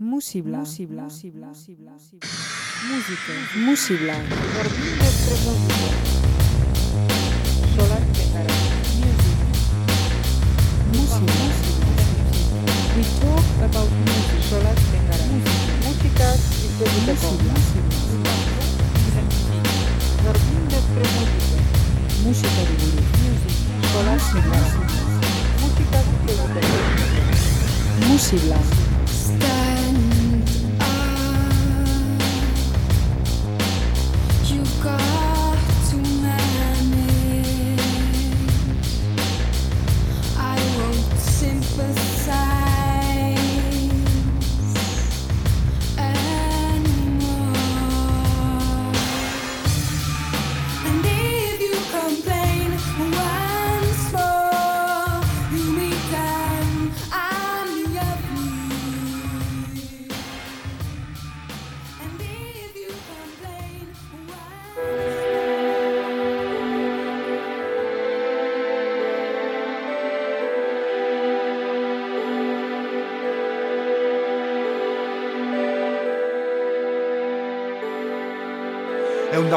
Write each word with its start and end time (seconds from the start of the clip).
Musibla. 0.00 0.60
Musibla. 0.60 1.02
Musibla. 1.04 1.48
Música. 2.88 3.32
Musibla. 3.66 4.14
Jardín 4.56 4.96
de 4.96 5.10
Tremontino. 5.26 5.88
Solar 7.76 8.00
de 8.00 8.24
cara. 8.32 8.54
Music. 10.88 11.28
We 12.96 13.02
talk 13.20 13.44
about 13.62 13.90
music. 14.08 14.40
Solar 14.48 14.72
de 14.72 14.98
cara. 15.04 15.24
Música 15.84 16.26
y 16.56 16.72
de 16.80 16.86
Jardín 20.24 20.64
de 20.70 20.80
Tremontino. 20.96 21.60
Música 22.24 22.60
de 22.64 22.74
Music. 23.20 23.52
Solar 23.92 24.16
de 24.16 24.40
cara. 24.48 24.70
Música 25.60 25.98
y 26.00 26.32
de 28.00 28.08
Musibla. 28.08 28.60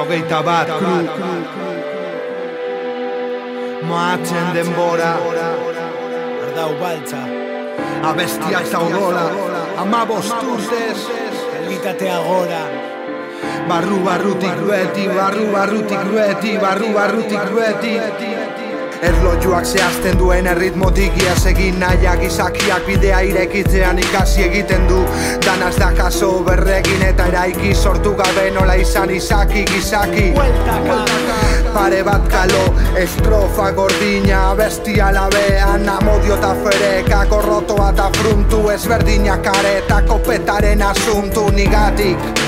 Hogeita 0.03 0.39
bat 0.43 0.67
kru 0.67 0.95
Moatzen 3.83 4.53
denbora. 4.55 5.11
Ardau 6.43 6.71
baltza, 6.79 7.19
Abestiak 8.09 8.67
eta 8.69 8.79
odola. 8.79 9.25
Ama 9.83 10.05
bostuzez 10.07 10.99
elitatea 11.59 12.17
gora, 12.27 12.63
Barru 13.67 13.99
barrutik 14.05 14.63
beti, 14.67 15.07
barru 15.07 15.51
barrutik 15.51 16.03
beti, 16.15 16.57
barru 16.63 16.93
barrutik 16.95 17.51
beti 17.57 17.93
Erlojuak 19.03 19.65
zehazten 19.67 20.15
duen 20.19 20.45
erritmotik 20.47 21.17
iaz 21.23 21.41
egin 21.49 21.75
nahiak 21.81 22.21
izakiak 22.23 22.85
bidea 22.87 23.17
irekitzean 23.27 23.97
ikasi 23.99 24.45
egiten 24.45 24.85
du. 24.87 25.01
Danaz 25.43 25.73
da 25.75 25.89
kaso 25.97 26.29
berregin 26.45 27.03
eta 27.09 27.25
eraiki 27.31 27.73
sortu 27.75 28.13
gabe 28.19 28.45
nola 28.55 28.77
izan 28.79 29.11
izaki 29.11 29.65
gizaki. 29.73 30.29
Pare 31.73 31.99
bat 32.07 32.29
kalo, 32.31 32.63
estrofa 33.01 33.71
gordina, 33.75 34.45
bestia 34.55 35.11
labean 35.11 35.89
Amodio 35.97 36.37
eta 36.37 36.53
fereka, 36.63 37.25
korrotoa 37.33 37.91
eta 37.91 38.07
fruntu 38.21 38.63
Ezberdinak 38.77 39.51
areta, 39.57 39.99
kopetaren 40.07 40.87
asuntu 40.93 41.49
nigatik 41.51 42.42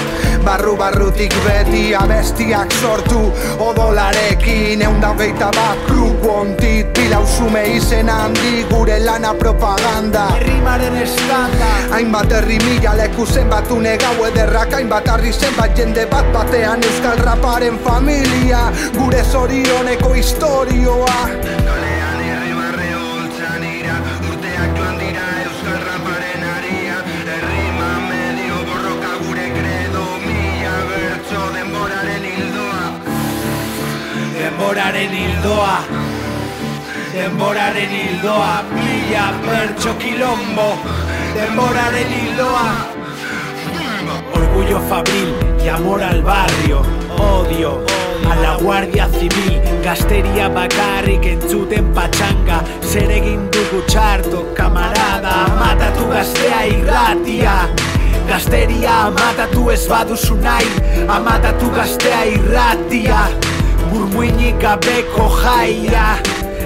Barru 0.46 0.76
barrutik 0.78 1.34
beti 1.42 1.96
abestiak 1.98 2.72
sortu. 2.78 3.22
Odolarekin 3.66 4.84
egun 4.86 5.00
da 5.02 5.10
hogeita 5.14 5.50
bat 5.56 5.80
kru 5.88 6.12
Guontit 6.22 6.92
pila 6.94 7.24
usume 7.26 7.64
izen 7.74 8.12
handi 8.14 8.62
Gure 8.70 9.00
lana 9.02 9.34
propaganda. 9.40 10.28
Herrimaren 10.36 11.00
estanda, 11.02 11.72
Hainbat 11.96 12.38
herri 12.38 12.60
mila 12.62 12.94
leku 13.02 13.26
zenbatu 13.26 13.80
negau 13.82 14.14
ederrak 14.30 14.78
Hainbat 14.78 15.10
harri 15.10 15.34
zenbat 15.34 15.74
jende 15.78 16.06
bat 16.14 16.30
batean 16.36 16.86
Euskal 16.92 17.26
raparen 17.26 17.82
familia. 17.90 18.68
Gure 19.00 19.26
zorioneko 19.32 20.14
historioa 20.14 21.20
denboraren 34.96 35.14
hildoa, 35.14 35.84
denboraren 37.14 37.92
hildoa, 37.92 38.64
mila 38.72 39.34
pertso 39.46 39.94
kilombo, 40.00 40.78
denboraren 41.34 42.14
hildoa. 42.14 42.68
Orgullo 44.34 44.80
fabril 44.90 45.36
y 45.66 45.68
amor 45.68 46.02
al 46.02 46.22
barrio, 46.22 46.82
odio 47.20 47.84
a 48.32 48.36
la 48.36 48.56
Guardia 48.56 49.10
Civil, 49.10 49.60
gazteria 49.84 50.48
bakarrik 50.48 51.26
entzuten 51.26 51.92
patxanga, 51.94 52.62
zer 52.82 53.12
egin 53.12 53.50
dugu 53.52 53.82
txarto, 53.88 54.46
kamarada, 54.56 55.36
matatu 55.60 56.08
gaztea 56.08 56.66
irratia. 56.72 57.58
Gazteria 58.30 59.04
amatatu 59.10 59.70
ez 59.72 59.84
baduzu 59.90 60.40
nahi, 60.40 60.72
amatatu 61.20 61.70
gaztea 61.76 62.24
irratia. 62.32 63.28
Burmuinik 63.96 64.60
gabeko 64.60 65.30
jaia 65.40 66.18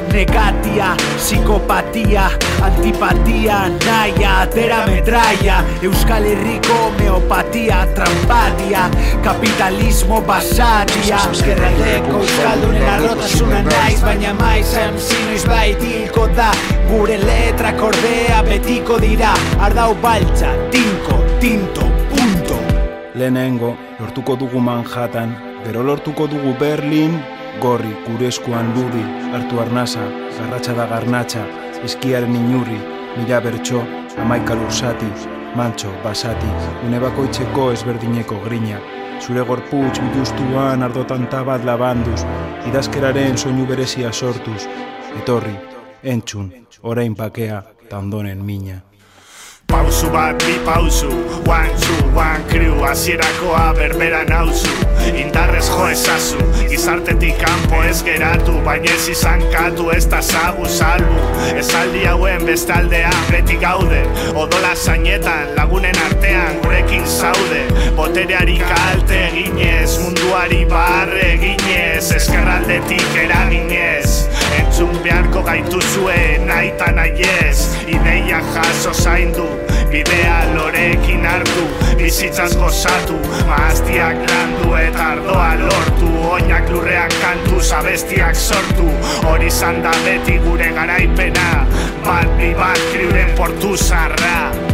Negatia, 0.10 0.96
psikopatia, 1.18 2.24
antipatia, 2.66 3.70
naia, 3.86 4.32
atera 4.42 4.80
metraia 4.88 5.60
Euskal 5.84 6.24
Herriko 6.26 6.74
homeopatia, 6.74 7.86
trampatia, 7.94 8.90
kapitalismo 9.22 10.22
basatia. 10.22 11.20
Ezkerraldeko 11.32 12.24
Euskaldunen 12.24 12.90
arrotasuna 12.90 13.62
naiz, 13.68 14.02
baina 14.02 14.34
maiz 14.34 14.74
MC 14.88 15.20
noiz 15.28 15.46
baitilko 15.46 16.26
da. 16.34 16.50
Gure 16.90 17.20
letrak 17.22 17.84
ordea 17.92 18.42
betiko 18.50 18.98
dira, 18.98 19.36
ardau 19.60 19.94
baltza, 20.02 20.56
tinko, 20.74 21.22
tinto, 21.40 21.86
punto. 22.10 22.58
Lehenengo, 23.14 23.76
lortuko 24.00 24.40
dugu 24.42 24.60
Manhattan, 24.60 25.38
gero 25.66 25.84
lortuko 25.84 26.28
dugu 26.28 26.54
Berlin, 26.60 27.20
gorri, 27.62 27.92
gure 28.08 28.28
eskuan 28.28 28.72
lurri, 28.76 29.04
hartu 29.34 29.60
arnasa, 29.60 30.06
garratxa 30.38 30.76
da 30.78 30.88
garnatxa, 30.88 31.44
eskiaren 31.84 32.36
inurri, 32.36 32.80
mila 33.18 33.42
bertso, 33.44 33.84
amaika 34.18 34.56
lursati, 34.56 35.10
mantxo, 35.56 35.92
basati, 36.04 36.52
une 36.88 37.00
bakoitzeko 37.00 37.72
ezberdineko 37.76 38.40
grina, 38.46 38.80
zure 39.20 39.44
gorputz 39.46 40.00
bituztuan 40.00 40.84
ardotanta 40.84 41.44
bat 41.44 41.66
labanduz, 41.68 42.22
idazkeraren 42.70 43.38
soinu 43.38 43.68
berezia 43.68 44.14
sortuz, 44.14 44.62
etorri, 45.22 45.56
entzun, 46.04 46.54
orain 46.84 47.16
pakea, 47.16 47.64
ta 47.90 47.98
ondonen 47.98 48.46
mina. 48.46 48.89
Pausu 49.70 50.10
bat 50.10 50.34
bi 50.42 50.58
pausu 50.66 51.10
One, 51.46 51.70
two, 51.82 52.02
one 52.14 52.42
crew 52.50 52.82
Azierakoa 52.86 53.74
berbera 53.78 54.26
nauzu. 54.26 54.70
Indarrez 55.14 55.70
jo 55.70 55.88
ezazu 55.90 56.42
Gizartetik 56.70 57.38
kanpo 57.38 57.84
ez 57.86 58.02
geratu 58.04 58.58
Baina 58.66 58.92
ez 58.94 59.08
izan 59.14 59.46
katu 59.54 59.92
ez 59.94 60.06
da 60.10 60.22
zagu 60.22 60.66
salbu. 60.66 61.22
Esaldi 61.62 62.04
hauen 62.10 62.46
bestaldean 62.50 63.22
beti 63.30 63.60
gaude. 63.62 64.02
Odola 64.34 64.74
zainetan 64.76 65.56
lagunen 65.56 65.98
artean 66.08 66.60
gurekin 66.64 67.06
zaude. 67.06 67.64
Botereari 67.98 68.58
kalte 68.66 69.24
eginez 69.30 70.00
Munduari 70.04 70.66
barre 70.70 71.34
eginez 71.36 72.10
Eskerraldetik 72.18 73.22
eraginez 73.26 74.49
Entzun 74.58 74.96
beharko 75.04 75.44
gaituzue 75.44 76.40
nahi 76.46 76.70
eta 76.74 76.92
Ideia 77.88 78.42
jaso 78.54 78.94
zaindu 78.94 79.48
Bidea 79.90 80.54
lorekin 80.54 81.26
hartu. 81.26 81.66
Bizitzaz 81.98 82.54
gozatu 82.58 83.18
Maaztiak 83.50 84.22
landu 84.30 84.76
eta 84.78 85.08
ardoa 85.14 85.56
lortu. 85.58 86.10
Oinak 86.30 86.70
lurrean 86.70 87.12
kantu 87.22 87.60
Zabestiak 87.60 88.36
sortu. 88.36 88.90
Hori 89.26 89.50
izan 89.50 89.82
da 89.82 89.94
beti 90.06 90.38
gure 90.46 90.72
garaipena. 90.78 91.66
Bat 92.06 92.38
bi 92.38 92.54
bat 92.54 92.90
kriuren 92.94 93.38
portu 93.38 93.78
zarra 93.78 94.69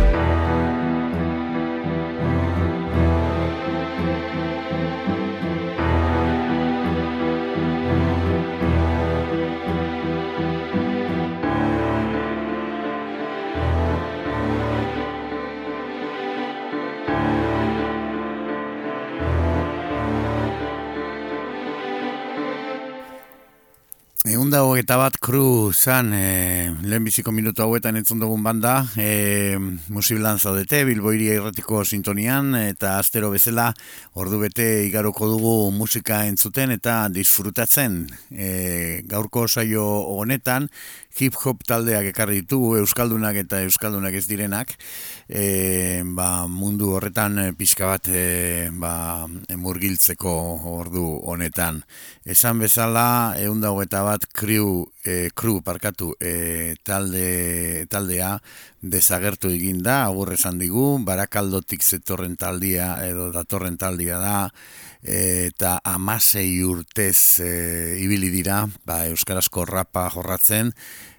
da 24.56 24.62
hogeita 24.64 24.96
bat 24.96 25.16
kru 25.20 25.74
zan, 25.74 26.14
e, 26.16 26.70
lehenbiziko 26.88 27.34
minutu 27.36 27.64
hauetan 27.66 27.98
entzun 28.00 28.22
dugun 28.22 28.44
banda, 28.46 28.86
e, 28.96 29.58
musiblan 29.92 30.40
zaudete, 30.40 30.84
bilboiria 30.88 31.36
irratiko 31.36 31.82
sintonian, 31.84 32.54
eta 32.56 32.94
astero 33.02 33.34
bezala 33.34 33.66
ordu 34.22 34.40
bete 34.46 34.68
igaroko 34.86 35.28
dugu 35.34 35.56
musika 35.76 36.22
entzuten 36.30 36.72
eta 36.78 37.10
disfrutatzen. 37.12 38.06
E, 38.32 39.02
gaurko 39.12 39.44
saio 39.50 39.84
honetan, 40.16 40.70
hip-hop 41.16 41.64
taldeak 41.68 42.10
ekarri 42.12 42.42
ditugu, 42.44 42.76
euskaldunak 42.82 43.38
eta 43.46 43.62
euskaldunak 43.66 44.18
ez 44.20 44.26
direnak, 44.28 44.74
e, 45.30 46.04
ba, 46.18 46.48
mundu 46.52 46.92
horretan 46.98 47.40
e, 47.40 47.46
pixka 47.56 47.88
bat 47.94 48.10
e, 48.12 48.70
ba, 48.72 49.26
murgiltzeko 49.56 50.34
ordu 50.76 51.06
honetan. 51.24 51.84
Esan 52.26 52.60
bezala, 52.60 53.08
egun 53.40 53.64
eta 53.84 54.04
bat 54.04 54.28
kriu, 54.34 54.88
e, 55.06 55.30
kru 55.38 55.62
parkatu 55.62 56.16
e, 56.20 56.76
talde, 56.84 57.86
taldea 57.88 58.34
desagertu 58.82 59.54
egin 59.54 59.84
da, 59.86 60.04
agur 60.10 60.34
esan 60.34 60.60
digu, 60.60 60.98
barakaldotik 61.06 61.86
zetorren 61.86 62.36
taldia 62.42 62.96
edo 63.06 63.32
datorren 63.34 63.78
taldia 63.78 64.20
da, 64.20 64.38
eta 65.06 65.78
amasei 65.86 66.64
urtez 66.66 67.40
e, 67.40 67.52
ibili 68.02 68.32
dira, 68.34 68.66
ba, 68.86 69.06
Euskarazko 69.12 69.66
rapa 69.70 70.10
jorratzen, 70.14 70.74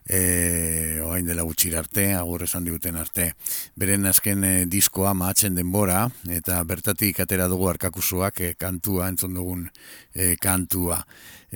e, 0.06 1.00
oain 1.02 1.26
dela 1.26 1.44
gutxir 1.46 1.76
arte, 1.78 2.12
agur 2.14 2.44
esan 2.46 2.66
diguten 2.66 2.96
arte. 2.98 3.32
Beren 3.78 4.06
azken 4.06 4.44
e, 4.46 4.54
diskoa 4.70 5.14
maatzen 5.18 5.58
denbora, 5.58 6.06
eta 6.30 6.62
bertatik 6.64 7.20
atera 7.22 7.48
dugu 7.50 7.68
arkakusuak 7.72 8.40
e, 8.40 8.52
kantua, 8.58 9.10
entzun 9.10 9.34
dugun 9.34 9.66
e, 10.14 10.34
kantua. 10.42 11.02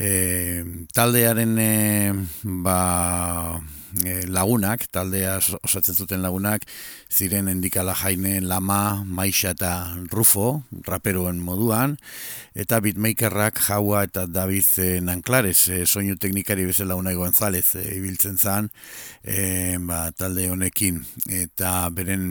E, 0.01 0.65
taldearen 0.95 1.59
e, 1.59 2.13
ba, 2.43 3.61
lagunak, 4.31 4.87
taldea 4.93 5.39
osatzen 5.65 5.95
zuten 5.95 6.23
lagunak, 6.23 6.65
ziren 7.11 7.49
endikala 7.49 7.95
jaine 7.95 8.41
lama, 8.41 9.03
maixa 9.05 9.53
eta 9.55 9.73
rufo, 10.13 10.63
raperoen 10.87 11.41
moduan, 11.43 11.97
eta 12.55 12.81
beatmakerrak 12.81 13.61
jaua 13.67 14.05
eta 14.07 14.27
David 14.27 14.67
e, 14.79 14.89
Nanklares, 15.05 15.69
e, 15.69 15.81
soinu 15.87 16.17
teknikari 16.21 16.67
bezala 16.69 16.97
unai 16.99 17.15
gonzalez 17.19 17.75
e, 17.77 17.85
ibiltzen 17.97 18.39
zan, 18.39 18.71
e, 19.23 19.77
ba, 19.87 20.11
talde 20.17 20.49
honekin, 20.51 21.03
eta 21.27 21.89
beren 21.95 22.25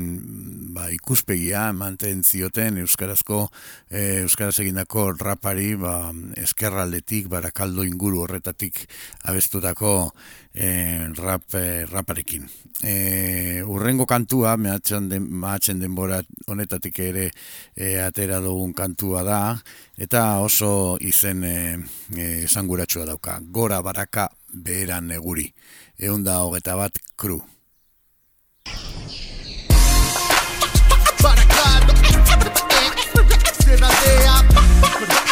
ba, 0.75 0.89
ikuspegia 0.95 1.69
emanten 1.73 2.23
zioten 2.23 2.79
Euskarazko, 2.83 3.45
e, 3.89 4.23
Euskaraz 4.23 4.57
egindako 4.63 5.09
rapari, 5.17 5.73
ba, 5.79 6.11
eskerraldetik, 6.39 7.27
barakaldo 7.31 7.83
inguru 7.87 8.23
horretatik 8.25 8.85
abestutako 9.29 10.13
e, 10.59 11.07
rap, 11.15 11.55
e, 11.55 11.85
raparekin. 11.85 12.49
E, 12.83 13.63
urrengo 13.63 14.05
kantua, 14.05 14.57
mehatzen, 14.57 15.07
den, 15.09 15.23
mehatzen 15.39 15.79
denbora 15.79 16.19
honetatik 16.51 16.99
ere 16.99 17.29
e, 17.75 17.95
atera 18.03 18.41
dugun 18.43 18.73
kantua 18.75 19.23
da, 19.23 19.39
eta 19.97 20.39
oso 20.43 20.97
izen 20.99 21.43
e, 21.43 21.79
e, 22.15 22.45
dauka. 23.05 23.39
Gora 23.41 23.81
baraka 23.81 24.29
beheran 24.51 25.07
neguri. 25.07 25.53
Egun 25.97 26.23
da 26.23 26.43
hogeta 26.43 26.75
bat 26.75 26.99
kru. 27.15 27.41
Barakalo, 31.23 31.93
zerratea, 33.63 34.35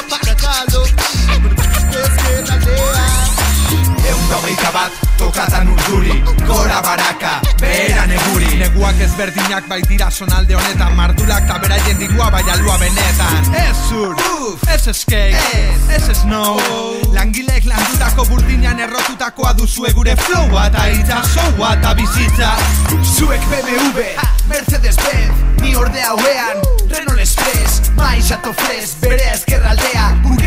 barakalo, 0.09 0.83
Egun 4.07 4.55
bat, 4.73 4.91
tokatan 5.17 5.67
urduri 5.73 6.23
Gora 6.47 6.81
baraka, 6.81 7.33
beheran 7.59 8.11
eguri 8.11 8.57
Neguak 8.61 9.01
ezberdinak 9.03 9.67
baitira 9.67 10.09
sonalde 10.11 10.55
honetan 10.55 10.95
Mardulak 10.95 11.43
eta 11.47 11.57
beraien 11.63 11.97
dirua 11.99 12.29
bai 12.31 12.43
alua 12.53 12.77
benetan. 12.81 13.49
Ez 13.61 13.75
zur, 13.89 14.15
ez 14.73 14.95
skate, 14.95 15.63
ez 15.95 16.07
snow. 16.21 16.59
Langilek 17.13 17.65
landutako 17.65 18.25
burdinan 18.29 18.79
errotutakoa 18.79 19.53
duzue 19.57 19.91
gure 19.97 20.15
flowa 20.23 20.67
Eta 20.71 20.87
itxasoa 20.93 21.73
eta 21.79 21.93
bizitza. 21.97 22.53
Zuek 23.17 23.43
BMW, 23.51 24.07
Mercedes-Benz 24.49 25.61
Ni 25.61 25.75
orde 25.75 26.01
hauean, 26.01 26.61
Renault 26.89 27.19
Express 27.19 27.91
Maiz 27.97 28.31
ato 28.31 28.53
fres, 28.53 28.93
bere 29.01 29.25
ezkerraldea 29.33 29.96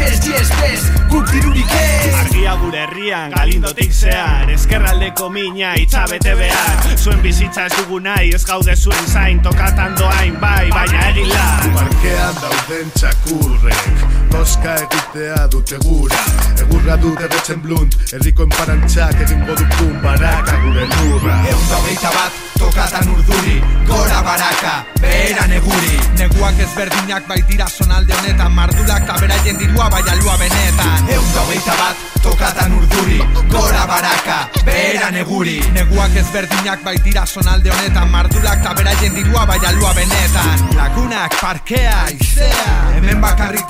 Burgues, 0.01 0.27
yes, 0.27 0.49
bez, 0.61 0.81
guk 1.11 1.29
dirurik 1.29 1.73
ez. 1.77 2.15
Argia 2.15 2.55
gure 2.57 2.79
herrian, 2.87 3.35
galindotik 3.35 3.93
zehar 3.93 4.49
Ezkerraldeko 4.51 5.29
mina, 5.35 5.75
itxabete 5.77 6.33
behar. 6.39 6.87
Zuen 6.97 7.21
bizitza 7.25 7.67
ez 7.69 7.75
dugu 7.77 8.01
nahi, 8.01 8.33
ez 8.35 8.45
gaude 8.49 8.77
zuen 8.77 9.13
zain 9.13 9.43
Tokatan 9.45 9.99
doain, 10.01 10.41
bai, 10.41 10.71
baina 10.73 11.05
egin 11.13 11.29
la 11.35 11.45
Parkean 11.77 12.41
dauden 12.41 12.97
txakurrek 12.97 14.20
Koska 14.31 14.75
egitea 14.75 15.47
dute 15.51 15.77
gura 15.85 16.17
Egurra 16.61 16.97
dute 16.97 17.27
retzen 17.29 17.61
blunt 17.63 17.97
Herriko 18.13 18.47
enparantxak 18.47 19.25
egin 19.27 19.43
godu 19.49 19.67
pun 19.77 19.97
Baraka 20.05 20.57
gure 20.65 20.87
lurra. 20.95 21.37
Egun 21.51 21.67
da 22.03 22.11
bat, 22.15 22.39
tokatan 22.59 23.11
urduri 23.15 23.57
Gora 23.89 24.21
baraka, 24.23 24.75
beheran 25.01 25.53
eguri 25.59 25.99
Neguak 26.19 26.61
ezberdinak 26.67 27.27
baitira 27.29 27.67
sonalde 27.69 28.15
honetan 28.15 28.53
Mardulak 28.55 29.03
eta 29.03 29.19
beraien 29.21 29.59
dirua 29.59 29.89
bai 29.91 30.03
alua 30.13 30.37
benetan. 30.39 31.09
Egun 31.09 31.33
da 31.35 31.77
bat, 31.81 32.05
tokatan 32.23 32.77
urduri 32.79 33.21
Gora 33.51 33.87
baraka, 33.87 34.39
beheran 34.65 35.17
eguri 35.25 35.59
Neguak 35.75 36.17
ezberdinak 36.23 36.85
baitira 36.85 37.27
sonalde 37.27 37.71
honetan 37.71 38.11
Mardulak 38.11 38.61
eta 38.63 38.75
beraien 38.75 39.15
dirua 39.15 39.47
bai 39.47 39.61
alua 39.73 39.95
benetan. 39.95 40.67
Lagunak, 40.77 41.41
parkea, 41.41 41.99
izea 42.19 42.77
Hemen 42.97 43.21
bakarrik 43.21 43.67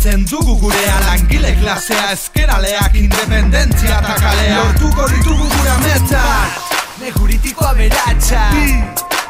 defendatzen 0.00 0.24
dugu 0.24 0.56
gurea 0.60 1.00
Langile 1.06 1.54
klasea, 1.60 2.12
eskeraleak, 2.12 2.94
independentzia 2.94 3.98
eta 3.98 4.14
kalea. 4.20 4.56
Lortuko 4.56 5.08
ditugu 5.08 5.48
gura 5.48 5.76
metan 5.84 6.50
Neguritiko 7.00 7.64
aberatsa. 7.64 8.50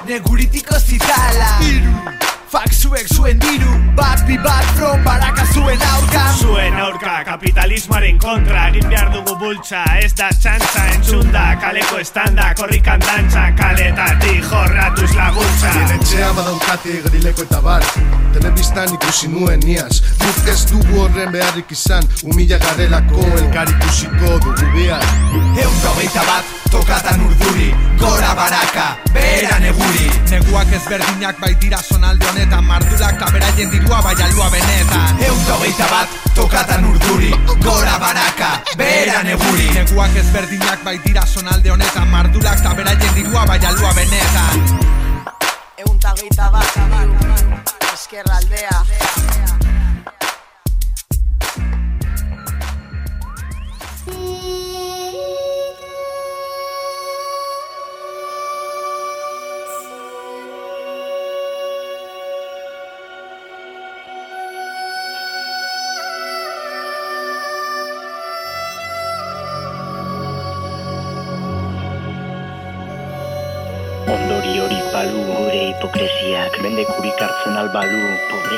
Neguritiko 0.06 0.78
zitala. 0.78 1.58
Fak 1.58 2.39
zuek 2.50 3.06
zuen 3.14 3.38
diru 3.38 3.74
Bat 3.94 4.26
bi 4.26 4.36
bat 4.38 4.64
from 4.76 5.02
baraka 5.04 5.44
zuen 5.54 5.78
aurka. 5.92 6.22
Zuen 6.38 6.74
aurka 6.74 7.24
kapitalismoaren 7.24 8.18
kontra 8.18 8.68
Egin 8.68 8.88
behar 8.88 9.12
dugu 9.14 9.36
bultza 9.38 9.84
Ez 10.02 10.12
da 10.14 10.30
txantza 10.30 10.86
entzunda 10.94 11.56
Kaleko 11.60 11.98
estanda 11.98 12.54
korrikan 12.54 13.00
dantza 13.00 13.50
Kaletati 13.58 14.40
jorratuz 14.50 15.10
laguntza 15.14 15.74
Bien 15.76 15.94
etxea 15.98 16.32
badaunkati 16.38 17.00
gerileko 17.06 17.46
eta 17.46 17.60
bar 17.60 17.86
Telebistan 18.34 18.94
ikusi 18.94 19.28
nuen 19.28 19.62
niaz 19.64 20.00
Guk 20.18 20.48
ez 20.50 20.64
dugu 20.70 21.04
horren 21.04 21.30
beharrik 21.32 21.70
izan 21.70 22.06
Umila 22.24 22.58
garelako 22.58 23.26
elkar 23.38 23.70
ikusiko 23.76 24.38
dugu 24.46 24.74
behar 24.74 25.06
Eun 25.34 25.78
gabeita 25.84 26.26
bat 26.26 26.56
tokatan 26.70 27.26
urduri 27.28 27.70
Gora 28.00 28.30
baraka, 28.32 28.84
beheran 29.12 29.64
eguri. 29.68 30.06
Neguak 30.30 30.70
ezberdinak 30.72 31.36
baitira 31.42 31.82
sonalde 31.84 32.24
honetan 32.30 32.39
honetan 32.40 32.64
Mardulak 32.64 33.14
eta 33.16 33.26
beraien 33.32 33.70
dirua 33.70 34.00
bai 34.02 34.14
alua 34.24 34.48
benetan. 34.50 35.18
Eun 35.26 35.40
dogeita 35.46 35.88
bat 35.90 36.08
tokatan 36.34 36.84
urduri 36.88 37.32
Gora 37.60 37.98
baraka, 38.00 38.62
beheran 38.80 39.28
eguri. 39.28 39.68
Neguak 39.74 40.16
ezberdinak 40.16 40.84
bai 40.84 40.96
dira 41.04 41.26
sonalde 41.26 41.70
honetan 41.70 42.08
Mardulak 42.08 42.64
eta 42.64 42.72
beraien 42.74 43.14
dirua 43.14 43.44
bai 43.46 43.60
alua 43.72 43.92
benetan. 43.92 44.56
Eun 45.84 46.00
dogeita 46.00 46.50
bat, 46.50 46.80
eskerra 47.92 48.40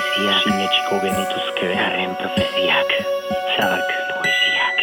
pobrezia 0.03 0.35
Sinetxiko 0.43 0.99
genituzke 1.01 1.69
beharren 1.71 2.15
profeziak 2.19 2.91
Itzak 3.31 3.91
poesiak 4.11 4.79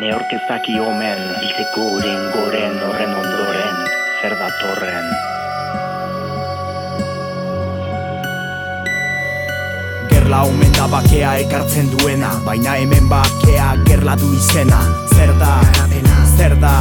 Neorkezaki 0.00 0.78
omen 0.80 1.20
Izeko 1.44 1.84
goren 1.92 2.22
goren 2.32 2.78
horren 2.80 3.12
ondoren 3.14 3.76
Zer 4.20 4.36
Gerla 10.08 10.42
omen 10.48 10.72
da 10.72 10.88
bakea 10.88 11.36
ekartzen 11.44 11.90
duena 11.98 12.32
Baina 12.44 12.76
hemen 12.80 13.08
bakea 13.08 13.74
gerla 13.84 14.16
du 14.16 14.32
izena. 14.32 14.80
Zer 15.14 15.34
da, 15.38 15.60
zer 16.36 16.56
da? 16.60 16.78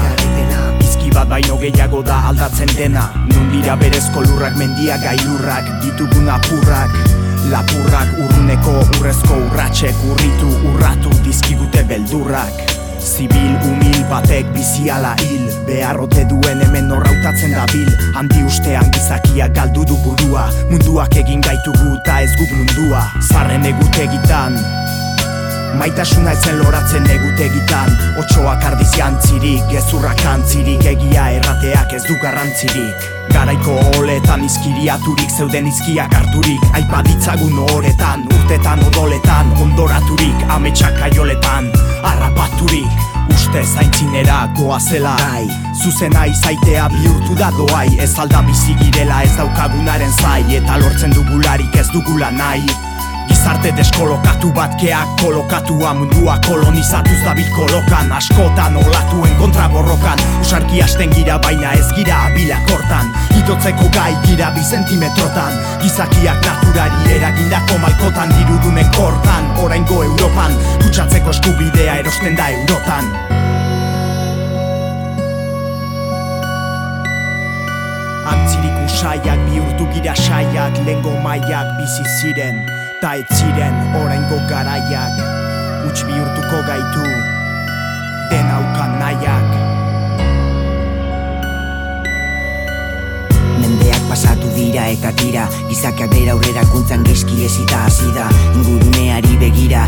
Bat 1.14 1.30
baino 1.30 1.60
gehiago 1.62 2.00
da 2.02 2.16
aldatzen 2.32 2.72
dena. 2.74 3.04
Nun 3.30 3.52
dira 3.52 3.76
berezko 3.78 4.24
lurrak 4.26 4.56
mendiak 4.58 5.04
gailurrak 5.06 5.68
Ditugun 5.84 6.32
apurrak 6.34 7.14
Lapurrak 7.52 8.08
urruneko 8.24 8.72
urrezko 9.00 9.36
urratxek 9.50 9.96
urritu 10.08 10.52
urratu 10.70 11.12
dizkigute 11.26 11.84
beldurrak. 11.90 12.72
Zibil 13.04 13.58
humil 13.66 13.98
batek 14.08 14.48
biziala 14.56 15.12
hil 15.20 15.50
Beharrote 15.68 16.24
duen 16.30 16.62
hemen 16.64 16.88
norrautatzen 16.88 17.52
da 17.52 17.66
bil 17.74 17.90
Handi 18.16 18.46
ustean 18.48 18.88
gizakiak 18.96 19.52
galdu 19.58 19.84
du 19.90 19.98
burua 20.06 20.46
Munduak 20.70 21.18
egin 21.20 21.44
gaitugu 21.44 21.98
eta 21.98 22.22
ez 22.24 22.32
guk 22.40 22.56
mundua. 22.56 23.04
Zarren 23.28 23.68
egutegitan 23.68 24.56
Maitasuna 25.78 26.32
ezen 26.32 26.60
loratzen 26.60 27.08
egutegitan. 27.10 27.90
Otsoak 28.22 28.64
ardiz 28.68 28.90
jantzirik, 28.98 29.64
gezurrak 29.72 30.22
antzirik 30.30 30.86
Egia 30.86 31.26
errateak 31.38 31.96
ez 31.98 32.04
du 32.06 32.18
garrantzirik. 32.22 33.08
Garaiko 33.34 33.80
oletan 33.98 34.44
izkiriaturik 34.46 35.34
zeuden 35.34 35.68
izkiak 35.72 36.14
harturik. 36.14 36.62
Aipaditzagun 36.78 37.58
horretan, 37.66 38.28
urtetan 38.38 38.86
odoletan 38.86 39.50
Ondoraturik, 39.64 40.46
ametsak 40.54 41.02
aioletan, 41.10 41.72
harrapaturik. 42.04 43.04
Uste 43.34 43.66
zaintzinera 43.66 44.44
goazela 44.60 45.18
Ai, 45.34 45.48
zuzena 45.82 46.28
izaitea 46.30 46.88
bihurtu 46.94 47.36
da 47.40 47.50
doai. 47.58 47.90
Ez 47.98 48.14
alda 48.22 48.46
bizi 48.46 48.78
girela 48.84 49.24
ez 49.26 49.36
daukagunaren 49.40 50.18
zai. 50.22 50.42
Eta 50.62 50.78
lortzen 50.86 51.16
dugularik 51.18 51.82
ez 51.82 51.90
dugula 51.96 52.32
nahi 52.32 52.93
Gizarte 53.44 53.74
deskolokatu 53.76 54.54
bat 54.56 54.72
keak 54.80 55.18
kolokatua 55.20 55.92
mundua 55.94 56.38
kolonizatuz 56.48 57.18
dabil 57.26 57.50
kolokan. 57.52 58.08
Askotan 58.16 58.78
olatuen 58.80 59.36
kontra 59.36 59.68
borrokan. 59.68 60.16
Usarki 60.40 60.80
hasten 60.80 61.12
gira 61.12 61.36
baina 61.44 61.74
ez 61.76 61.90
gira 61.92 62.22
abilak 62.30 62.72
hortan. 62.72 63.10
Itotzeko 63.36 63.90
gai 63.92 64.16
gira 64.24 64.48
bi 64.56 64.64
zentimetrotan. 64.64 65.60
Gizakiak 65.82 66.40
naturari 66.40 67.18
eragindako 67.18 67.82
malkotan 67.84 68.32
Dirudunen 68.32 68.88
kortan, 68.96 69.52
oraingo 69.60 70.04
Europan. 70.04 70.56
Kutsatzeko 70.80 71.36
eskubidea 71.36 71.98
erosten 72.00 72.40
da 72.40 72.48
eurotan 72.48 73.12
Antzirik 78.24 78.80
usaiak 78.86 79.44
bihurtu 79.50 79.90
gira 79.92 80.16
saiak 80.16 80.80
Lengo 80.88 81.18
maiak 81.20 81.76
bizi 81.82 82.08
ziren 82.22 82.73
Ta 83.04 83.18
ez 83.20 83.26
ziren 83.36 83.74
oraingo 84.00 84.38
garaiak. 84.48 85.18
Uts 85.90 86.06
bihurtuko 86.08 86.62
gaitu 86.64 87.02
Den 88.32 88.48
aukan 88.48 88.94
nahiak. 89.02 89.50
Mendeak 93.60 94.08
pasatu 94.08 94.48
dira 94.56 94.88
eta 94.96 95.12
tira 95.20 95.50
Gizakiak 95.68 96.16
bera 96.16 96.38
aurrera 96.38 96.64
kuntzan 96.72 97.04
geski 97.04 97.44
ezita 97.44 97.84
hasi 97.90 98.08
da. 98.16 98.30
Inguruneari 98.56 99.36
begira 99.36 99.84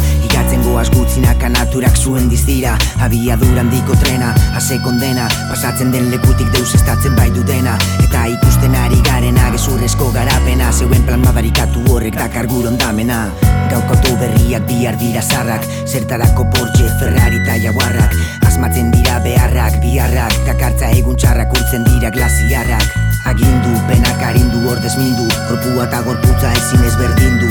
Igatzen 0.46 0.62
goaz 0.62 0.90
gutzinaka 0.94 1.48
naturak 1.50 1.96
zuen 1.98 2.28
dizdira 2.30 2.76
Abiadura 3.02 3.64
handiko 3.64 3.96
trena, 3.98 4.28
ase 4.54 4.78
kondena. 4.84 5.26
Pasatzen 5.50 5.90
den 5.90 6.12
lekutik 6.12 6.52
deus 6.54 6.76
estatzen 6.78 7.16
bai 7.18 7.32
du 7.34 7.42
dena 7.48 7.74
Eta 8.04 8.28
ikusten 8.30 8.76
ari 8.78 9.00
garena 9.08 9.50
gezurrezko 9.56 10.12
garapena. 10.14 10.70
Zeuen 10.70 11.02
plan 11.08 11.24
madarikatu 11.26 11.82
horrek 11.90 12.20
dakar 12.20 12.46
guron 12.46 12.78
damena 12.78 13.32
Gaukatu 13.72 14.14
berriak 14.22 14.68
bihar 14.70 15.00
dira 15.02 15.24
zarrak. 15.26 15.66
Zertarako 15.90 16.46
Porsche, 16.54 16.94
Ferrari 17.00 17.42
eta 17.42 17.58
Jaguarrak 17.66 18.14
Asmatzen 18.46 18.94
dira 18.94 19.18
beharrak, 19.26 19.82
biharrak. 19.82 20.38
Dakartza 20.46 20.94
egun 20.94 21.18
txarrak 21.18 21.58
urtzen 21.58 21.90
dira 21.90 22.14
glasiarrak 22.14 22.94
Agindu, 23.26 23.74
penak 23.90 24.22
arindu, 24.22 24.62
ordez 24.70 24.94
mindu. 25.02 25.26
Korpua 25.50 25.90
eta 25.90 26.06
gorputza 26.06 26.54
ezin 26.54 26.86
ez 26.86 26.94
berdindu, 27.02 27.50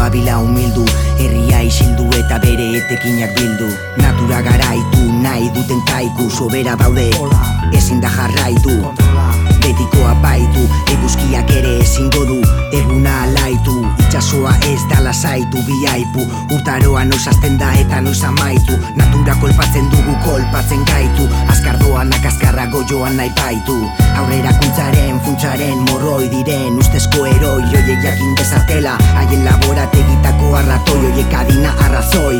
abila 0.00 0.38
humildu 0.38 0.84
Herria 1.18 1.62
isildu 1.62 2.08
eta 2.18 2.38
bere 2.42 2.66
etekinak 2.78 3.34
bildu. 3.36 3.68
Natura 4.00 4.40
garaitu, 4.42 5.04
nahi 5.22 5.50
duten 5.54 5.82
kaiku 5.90 6.30
Sobera 6.30 6.74
daude, 6.76 7.10
ezin 7.72 8.00
da 8.00 8.10
jarraitu. 8.10 8.74
Betikoa 9.62 10.14
baitu, 10.22 10.64
eguzkiak 10.90 11.50
ere 11.54 11.76
ezingo 11.84 12.24
du 12.26 12.40
Eguna 12.74 13.12
alaitu, 13.22 13.76
itxasoa 14.06 14.56
ez 14.66 14.80
da 14.90 14.98
lasaitu 15.04 15.62
Biaipu, 15.68 16.24
urtaroa 16.56 17.04
noiz 17.04 17.22
hasten 17.30 17.58
da 17.60 17.70
eta 17.78 18.00
noiz 18.00 18.22
amaitu. 18.26 18.78
Natura 18.96 19.36
kolpatzen 19.40 19.90
dugu 19.92 20.16
kolpatzen 20.24 20.82
gaitu 20.90 21.28
Azkarrago 22.62 22.84
joan 22.88 23.16
nahi 23.16 23.30
baitu. 23.34 23.74
Aurrera 24.16 24.52
kuntzaren, 24.60 25.18
funtsaren, 25.24 25.78
morroi 25.90 26.28
diren 26.30 26.76
Ustezko 26.78 27.24
eroi, 27.26 27.64
oiek 27.64 28.04
jakin 28.04 28.36
dezatela. 28.38 28.92
Haien 29.16 29.44
laborategitako 29.44 30.54
arratoi, 30.60 31.00
oiek 31.10 31.34
adina 31.34 31.74
arrazoi. 31.86 32.38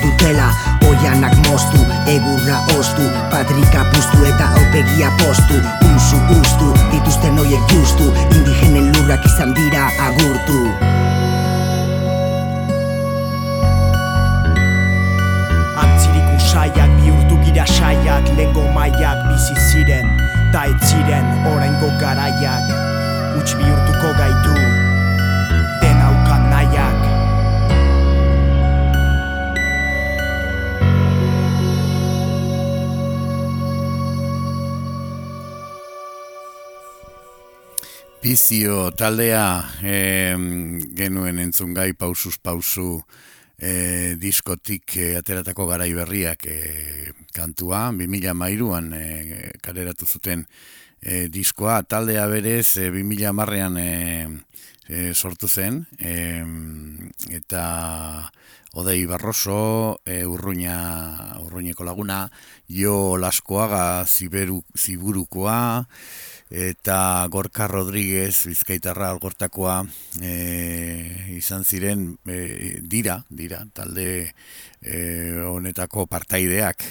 Dutela 0.00 0.48
Oianak 0.88 1.36
moztu, 1.48 1.84
egurra 2.08 2.62
ostu 2.78 3.04
Patrika 3.30 3.84
puztu 3.92 4.24
eta 4.32 4.48
aupegia 4.56 5.12
postu. 5.20 5.60
Usu 5.92 6.24
ustu, 6.40 6.72
dituzten 6.92 7.38
oiek 7.38 7.72
justu 7.76 8.12
Indigenen 8.30 8.92
lurrak 8.96 9.28
izan 9.28 9.52
dira 9.60 9.90
agurtu 10.08 10.64
gira 17.54 17.66
saiak 17.66 18.26
Lengo 18.36 18.66
maiak 18.74 19.30
bizi 19.30 19.54
ziren 19.70 20.08
Ta 20.52 20.66
ez 20.66 20.78
ziren 20.90 21.26
oraingo 21.50 21.88
garaiak. 21.98 22.66
Uts 23.38 23.54
bihurtuko 23.58 24.10
gaitu 24.18 24.54
Den 25.82 25.98
aukan 26.02 26.42
nahiak. 26.50 27.00
Bizio 38.22 38.90
taldea 38.96 39.46
em, 39.82 40.80
genuen 40.96 41.38
entzun 41.38 41.74
gai 41.76 41.92
pausuz 41.92 42.38
pausu 42.40 43.02
e, 43.58 44.16
diskotik 44.20 44.96
e, 44.96 45.16
ateratako 45.18 45.66
garai 45.66 45.92
berriak 45.94 46.46
e, 46.46 47.12
kantua, 47.32 47.90
2000 47.92 48.34
mairuan 48.34 48.92
e, 48.94 49.52
kaleratu 49.62 50.06
zuten 50.06 50.46
e, 51.00 51.28
diskoa, 51.28 51.82
taldea 51.82 52.26
berez 52.26 52.76
e, 52.78 52.90
2000 52.90 53.32
marrean 53.32 53.78
e, 53.78 53.90
e, 54.88 55.12
sortu 55.14 55.48
zen, 55.48 55.84
e, 55.98 56.42
eta 57.30 58.30
Odei 58.74 59.06
Barroso, 59.06 60.00
e, 60.04 60.26
urruña, 60.26 61.38
urruñeko 61.38 61.84
laguna, 61.86 62.32
Jo 62.66 63.16
Laskoaga 63.16 64.02
ziberu, 64.04 64.64
ziburukoa, 64.74 65.86
eta 66.54 67.26
Gorka 67.30 67.66
Rodríguez, 67.66 68.46
Bizkaitarra 68.46 69.08
algortakoa, 69.10 69.80
e, 70.22 70.34
izan 71.34 71.64
ziren, 71.66 72.12
e, 72.30 72.78
dira, 72.80 73.24
dira, 73.28 73.64
talde 73.74 74.30
e, 74.84 75.32
honetako 75.48 76.06
partaideak 76.06 76.84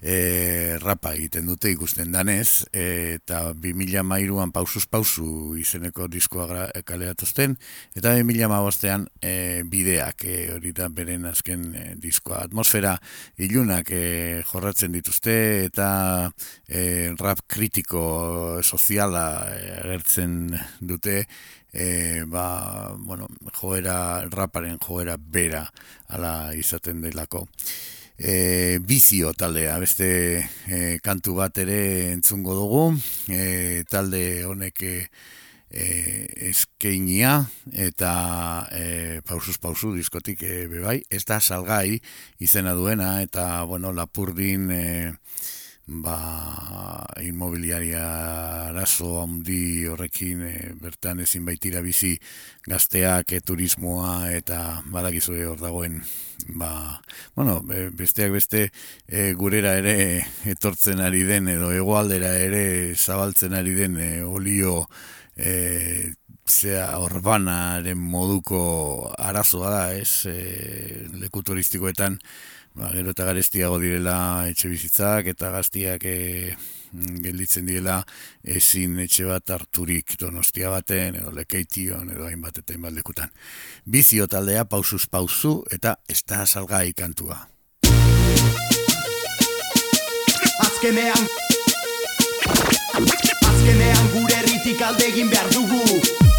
e, 0.00 0.76
rapa 0.82 1.14
egiten 1.14 1.46
dute 1.48 1.70
ikusten 1.72 2.12
danez, 2.12 2.64
e, 2.72 3.16
eta 3.18 3.52
2000 3.54 4.02
mairuan 4.04 4.52
pausuz 4.52 4.84
pausu 4.90 5.56
izeneko 5.60 6.08
diskoa 6.08 6.68
kaleratuzten, 6.84 7.56
eta 7.94 8.14
2000 8.16 8.50
mabostean 8.50 9.06
e, 9.20 9.62
bideak, 9.70 10.24
e, 10.24 10.38
hori 10.56 10.74
da 10.76 10.88
beren 10.88 11.28
azken 11.30 11.66
e, 11.74 11.86
diskoa. 12.00 12.44
Atmosfera 12.48 12.96
ilunak 13.40 13.92
e, 13.92 14.04
jorratzen 14.50 14.92
dituzte, 14.96 15.36
eta 15.68 15.88
e, 16.68 17.12
rap 17.20 17.44
kritiko 17.48 18.04
soziala 18.64 19.26
agertzen 19.80 20.54
dute, 20.80 21.24
e, 21.74 22.24
ba, 22.26 22.94
bueno, 22.96 23.28
joera, 23.52 24.24
raparen 24.30 24.78
joera 24.78 25.18
bera 25.18 25.66
ala 26.08 26.54
izaten 26.54 27.02
delako. 27.02 27.48
E, 28.16 28.78
bizio 28.78 29.32
taldea, 29.34 29.76
beste 29.82 30.08
e, 30.70 30.98
kantu 31.02 31.34
bat 31.40 31.58
ere 31.58 32.12
entzungo 32.12 32.54
dugu, 32.54 32.84
e, 33.26 33.82
talde 33.90 34.44
honek 34.46 34.84
e, 34.86 34.94
eskeinia 36.50 37.40
eta 37.72 38.12
e, 38.70 39.20
pausuz 39.26 39.58
pausu 39.58 39.90
diskotik 39.96 40.46
e, 40.46 40.54
bebai, 40.70 41.00
ez 41.10 41.24
da 41.26 41.40
salgai 41.42 41.98
izena 42.38 42.76
duena 42.78 43.18
eta 43.26 43.64
bueno, 43.66 43.90
lapurdin 43.92 44.70
e, 44.70 44.84
ba, 45.86 47.06
inmobiliaria 47.20 48.68
arazo 48.70 49.20
handi 49.20 49.86
horrekin 49.86 50.42
e, 50.48 50.54
bertan 50.80 51.20
ezin 51.20 51.44
baitira 51.44 51.82
bizi 51.84 52.14
gazteak 52.66 53.34
e, 53.36 53.40
turismoa 53.44 54.30
eta 54.32 54.80
badakizue 54.92 55.44
hor 55.46 55.60
dagoen 55.60 56.00
ba, 56.56 57.02
bueno, 57.36 57.60
besteak 57.64 58.32
beste 58.32 58.70
e, 59.06 59.32
gurera 59.34 59.76
ere 59.76 60.24
etortzen 60.48 61.04
ari 61.04 61.24
den 61.28 61.48
edo 61.52 61.70
hegoaldera 61.72 62.32
ere 62.40 62.94
zabaltzen 62.96 63.54
ari 63.54 63.76
den 63.76 63.98
e, 64.00 64.10
olio 64.24 64.86
e, 65.36 66.14
zea 66.48 66.98
orbanaren 67.00 67.98
moduko 67.98 69.12
arazoa 69.18 69.70
da, 69.70 69.84
ez, 69.96 70.26
e, 70.28 71.08
leku 71.20 71.42
turistikoetan, 71.42 72.18
ba, 72.74 72.90
gero 72.92 73.14
eta 73.14 73.26
garestiago 73.28 73.78
direla 73.82 74.16
etxe 74.50 74.68
bizitzak 74.68 75.30
eta 75.32 75.50
gaztiak 75.54 76.04
e, 76.10 76.16
gelditzen 76.94 77.66
direla 77.66 78.00
ezin 78.56 78.98
etxe 79.04 79.26
bat 79.30 79.54
harturik 79.56 80.16
donostia 80.20 80.70
baten 80.74 81.20
edo 81.22 81.32
lekeition 81.34 82.10
edo 82.10 82.26
hainbat 82.28 82.60
eta 82.62 82.74
hainbat 82.74 82.94
lekutan. 82.98 83.32
Bizio 83.86 84.26
taldea 84.26 84.66
pausuz 84.66 85.06
pauzu 85.06 85.62
eta 85.70 85.96
ez 86.08 86.22
da 86.26 86.44
salgai 86.46 86.92
kantua. 86.92 87.40
Azkenean 90.64 91.26
Azkenean 93.48 94.12
gure 94.12 94.38
herritik 94.38 94.82
alde 94.86 95.10
egin 95.10 95.30
behar 95.32 95.50
dugu 95.54 96.33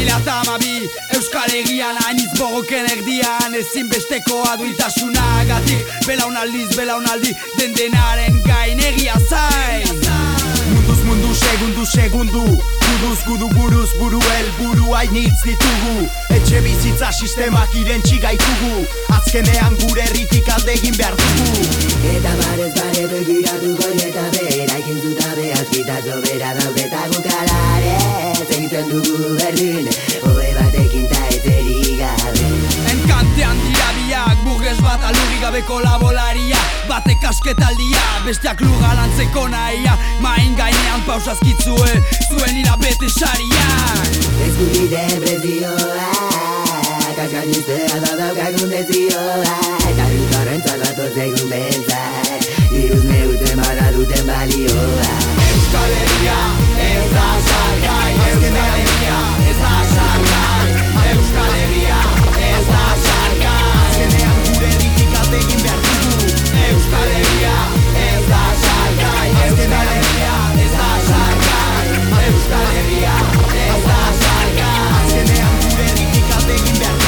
Bimila 0.00 0.40
amabi 0.40 0.88
Euskal 1.14 1.52
Egian 1.52 1.96
hainiz 2.06 2.30
bogoken 2.38 2.86
erdian 2.88 3.54
Ezin 3.54 3.88
besteko 3.88 4.38
aduitasuna 4.48 5.44
gatik 5.44 5.90
Belaunaldiz 6.06 6.70
belaunaldi 6.76 7.34
den 7.58 7.74
denaren 7.76 8.38
gain 8.46 8.80
egia 8.80 9.18
zain 9.28 10.00
Munduz 10.72 11.02
mundu 11.04 11.34
segundu 11.34 11.84
segundu 11.84 12.44
Guduz 12.90 13.20
gudu 13.26 13.48
buruz 13.54 13.90
buru 13.98 14.22
el 14.38 14.48
buru 14.58 14.94
hainitz 14.94 15.44
ditugu. 15.44 16.08
Etxe 16.34 16.58
bizitza 16.64 17.12
sistemak 17.12 17.76
irentxi 17.78 18.18
gaitugu. 18.24 18.82
Azkenean 19.14 19.76
gure 19.84 20.02
herritik 20.08 20.50
alde 20.56 20.74
egin 20.74 20.98
behar 20.98 21.14
dugu. 21.20 21.68
Eta 22.16 22.34
barez 22.42 22.72
bare 22.80 23.06
begiratuko 23.14 23.92
eta 24.08 24.26
bera 24.34 24.82
Ikin 24.82 25.00
zuta 25.04 25.30
behaz 25.38 25.68
gitatzo 25.70 26.20
bera 26.26 26.52
daude 26.58 26.84
eta 26.88 27.06
gukalare 27.14 28.29
Egiten 28.80 29.04
dugu 29.04 29.36
berdin, 29.36 29.88
hoe 30.24 30.46
batekin 30.56 31.06
ta 31.08 31.20
eteri 31.28 31.96
gabe. 31.98 32.46
Enkantean 32.88 33.58
dira 33.60 33.88
biak, 33.96 34.38
burgez 34.44 34.78
bat 34.80 35.04
alugi 35.04 35.40
gabe 35.42 35.60
kolabolaria 35.68 36.56
Batek 36.88 37.26
asketaldia, 37.28 38.00
besteak 38.24 38.60
luga 38.64 38.94
lantzeko 38.96 39.48
nahia. 39.52 39.98
Main 40.24 40.56
gainean 40.56 41.04
pausazkitzue, 41.04 41.92
zuen 42.30 42.56
ira 42.62 42.78
bete 42.80 43.10
sariak 43.12 44.16
Ez 44.46 44.54
gutiten 44.56 45.12
prezioa 45.26 46.08
Kaskaniztea 47.20 48.00
da 48.00 48.16
daukagun 48.16 48.72
dezioa 48.72 49.60
Eta 49.92 50.08
dutorren 50.14 50.64
txalatu 50.64 51.12
zegun 51.14 51.52
bentzak 51.52 52.50
Iruz 52.80 53.04
neuten 53.04 53.60
bada 53.60 53.92
duten 53.92 54.26
balioa. 54.26 55.14
Euskal 55.50 55.96
Herria 56.00 56.69
ez 56.92 57.10
da 57.14 57.28
salgai 57.48 58.12
Euskal 58.30 58.56
Herria 58.78 59.18
ez 59.50 59.58
da 59.62 59.74
salgai 59.94 60.68
Euskal 61.10 61.52
Herria 61.58 62.00
ez 62.50 62.64
da 62.70 62.84
salgai 63.06 63.58
Azkenean 63.82 64.38
gure 64.46 64.72
alde 65.20 65.38
egin 65.42 65.62
behar 65.64 65.80
dugu 65.86 66.64
Euskal 66.68 67.12
Herria 67.18 67.58
ez 68.06 68.22
da 68.30 68.44
salgai 68.64 69.28
Euskal 69.48 69.92
Herria 69.96 70.38
ez 70.64 70.72
da 70.78 70.90
salgai 71.10 71.84
Euskal 72.30 72.66
Herria 72.78 73.18
ez 73.66 73.84
da 73.90 74.00
salgai 74.24 74.80
Azkenean 75.02 75.62
gure 75.68 75.92
alde 76.38 76.58
egin 76.62 76.82
behar 76.82 76.99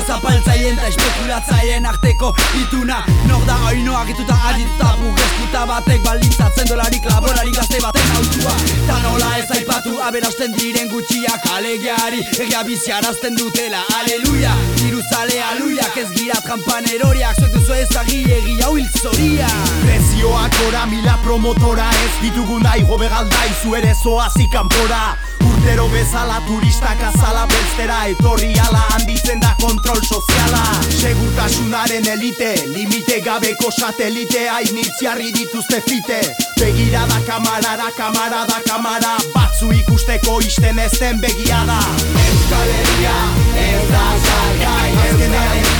nazio 0.00 0.14
zapaltzaien 0.14 0.78
eta 0.78 0.86
espekulatzaileen 0.88 1.86
arteko 1.86 2.34
ituna. 2.60 3.02
Nor 3.28 3.44
da 3.46 3.56
oino 3.68 3.96
agituta 3.96 4.36
adituta 4.48 4.96
burgestuta 4.98 5.66
batek 5.66 6.02
baldintzatzen 6.04 6.68
dolarik 6.68 7.04
laborari 7.04 7.52
gazte 7.52 7.80
baten 7.82 8.16
autua 8.16 8.54
Ta 8.86 8.98
nola 9.02 9.30
ez 9.38 9.50
aipatu 9.56 10.00
aberasten 10.02 10.52
diren 10.56 10.88
gutxiak 10.88 11.46
alegiari 11.56 12.22
Egia 12.38 12.62
biziarazten 12.64 13.36
dutela, 13.36 13.82
aleluia. 13.98 14.54
Diruzale 14.76 15.40
aluiak 15.52 15.96
ez 15.96 16.08
gira 16.16 16.40
trampan 16.44 16.88
eroriak 16.94 17.36
Zuek 17.40 17.52
duzu 17.54 17.74
ezagi 17.74 18.22
egia 18.38 18.66
hau 18.68 18.76
hiltzoria 18.76 19.50
Prezioak 19.84 20.62
ora 20.68 20.86
mila 20.86 21.18
promotora 21.24 21.90
ez 22.04 22.14
ditugu 22.22 22.60
nahi 22.62 22.86
gobe 22.88 23.08
galdai 23.08 23.50
zu 23.62 23.76
ere 23.76 23.94
zoazi 23.94 24.48
kanpora 24.52 25.29
Urtero 25.60 25.88
bezala 25.92 26.40
turistak 26.46 27.02
azala 27.04 27.44
bestera 27.46 27.98
Etorri 28.08 28.54
ala 28.64 28.80
handitzen 28.94 29.40
da 29.40 29.50
kontrol 29.60 30.00
soziala. 30.00 30.62
Segurtasunaren 30.88 32.06
elite, 32.08 32.54
limite 32.72 33.18
gabeko 33.20 33.68
satelite 33.70 34.46
Hainitziarri 34.48 35.28
dituzte 35.36 35.82
fite. 35.84 36.20
Begirada 36.56 37.20
kamarara, 37.26 37.90
kamarada, 37.96 38.56
kamara 38.64 39.18
Batzu 39.34 39.68
ikusteko 39.72 40.40
isten 40.40 40.78
ez 40.78 40.92
den 41.00 41.20
begiada 41.20 41.78
Euskal 42.24 42.72
Herria 42.78 43.18
ez 43.66 43.84
da 43.92 44.08
salgai 44.24 44.90
Euskal 45.10 45.79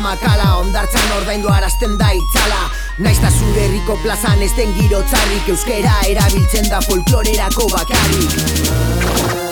makala 0.00 0.56
Ondartzan 0.60 1.12
ordaindu 1.18 1.48
arazten 1.52 1.98
da 2.00 2.10
itzala. 2.16 2.62
Naizta 2.98 3.30
zure 3.30 3.66
herriko 3.66 3.98
plazan 4.04 4.42
ez 4.42 4.52
den 4.56 4.74
giro 4.78 5.02
txarrik 5.10 5.52
Euskera 5.54 6.00
erabiltzen 6.08 6.68
da 6.72 6.82
folklorerako 6.88 7.70
bakarrik 7.76 9.49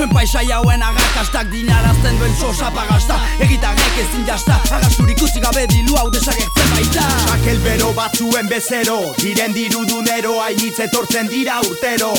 Zuen 0.00 0.12
paisai 0.16 0.46
hauen 0.48 0.82
agakastak 0.82 1.50
dinarazten 1.52 2.16
duen 2.18 2.32
sosa 2.40 2.70
pagasta 2.72 3.18
Egitarrek 3.44 3.98
ezin 4.00 4.22
jasta 4.24 4.54
Agasturik 4.72 5.20
utzi 5.26 5.42
gabe 5.44 5.66
dilu 5.68 5.98
hau 6.00 6.06
desagertzen 6.14 6.70
baita. 6.72 7.04
Sakel 7.26 7.60
bero 7.66 7.90
batzuen 7.98 8.48
bezero 8.48 8.96
Diren 9.18 9.52
dirudunero 9.52 10.38
hainitz 10.40 10.78
etortzen 10.86 11.28
dira 11.28 11.60
urtero. 11.68 12.14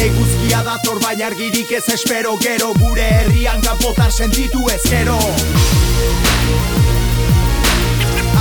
Eguzkia 0.00 0.64
dator 0.64 1.04
baina 1.04 1.28
argirik 1.28 1.76
ez 1.76 1.84
espero 1.92 2.38
Gero 2.40 2.72
gure 2.80 3.04
herrian 3.18 3.60
kanpotar 3.60 4.08
sentitu 4.10 4.64
ezkero. 4.72 5.18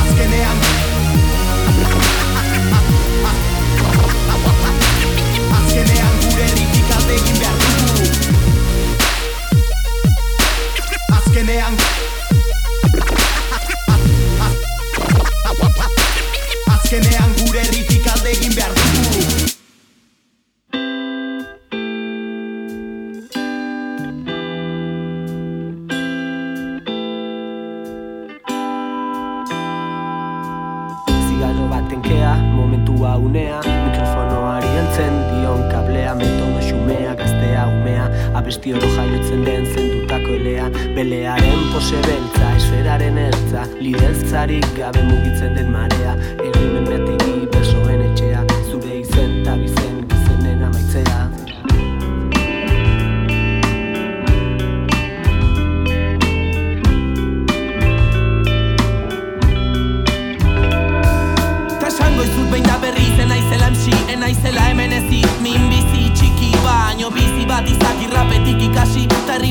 Azkenean 0.05 0.70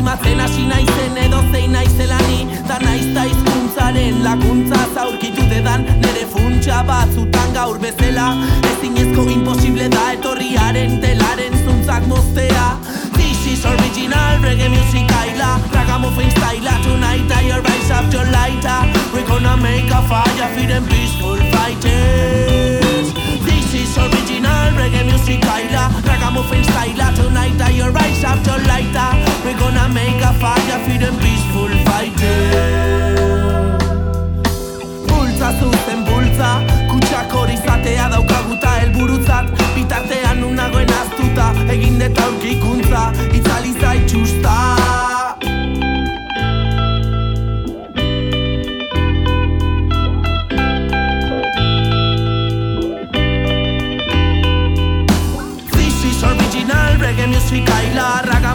rimatzen 0.01 0.41
hasi 0.41 0.63
naizen 0.67 1.17
edo 1.17 1.41
zein 1.53 1.73
naizelani 1.73 2.39
Da 2.69 2.79
naizta 2.81 3.25
izkuntzaren 3.29 4.23
lakuntza 4.25 4.79
zaurkitu 4.95 5.45
dedan. 5.51 5.85
Nere 6.03 6.25
funtsa 6.33 6.81
batzutan 6.89 7.53
gaur 7.57 7.79
bezala 7.83 8.31
Ezinezko 8.71 9.27
imposible 9.35 9.89
da 9.93 10.07
etorriaren 10.15 10.97
telaren 11.05 11.59
zuntzak 11.65 12.07
moztea. 12.07 12.67
This 13.19 13.45
is 13.53 13.65
original 13.73 14.41
reggae 14.47 14.71
music 14.73 15.13
Ayla 15.21 15.53
Ragamuffin 15.77 16.31
style 16.31 16.77
Tonight 16.87 17.37
I 17.37 17.61
rise 17.61 17.91
up 17.91 18.13
your 18.13 18.25
lighter. 18.37 18.81
We're 19.13 19.29
gonna 19.29 19.57
make 19.57 19.91
a 19.91 20.03
fire 20.09 20.67
them 20.67 20.87
peaceful 20.89 21.37
fighters 21.53 23.20
This 23.71 23.87
is 23.87 23.99
original 23.99 24.75
reggae 24.75 25.07
music 25.07 25.47
Ayla. 25.47 25.95
Ragamuffin 26.03 26.65
style 26.65 27.15
Tonight 27.15 27.61
I 27.61 27.89
rise 27.89 28.25
up 28.25 28.45
your 28.45 28.59
lighter 28.67 29.11
We're 29.45 29.57
gonna 29.57 29.89
make 29.95 30.21
a 30.21 30.33
fire 30.43 30.81
for 30.83 30.99
them 30.99 31.15
peaceful 31.23 31.71
fighters 31.87 33.21
Bultza 35.07 35.55
zuzen 35.61 36.03
bultza. 36.05 36.51
Kutsak 36.91 37.31
hori 37.31 37.57
zatea 37.57 38.09
daukaguta 38.11 38.71
helburutzat. 38.81 39.47
Bitartean 39.77 40.43
unagoen 40.45 40.91
aztuta 40.91 41.55
Egin 41.71 41.99
deta 41.99 42.25
aurkikuntza. 42.25 43.13
Itzali 43.33 43.73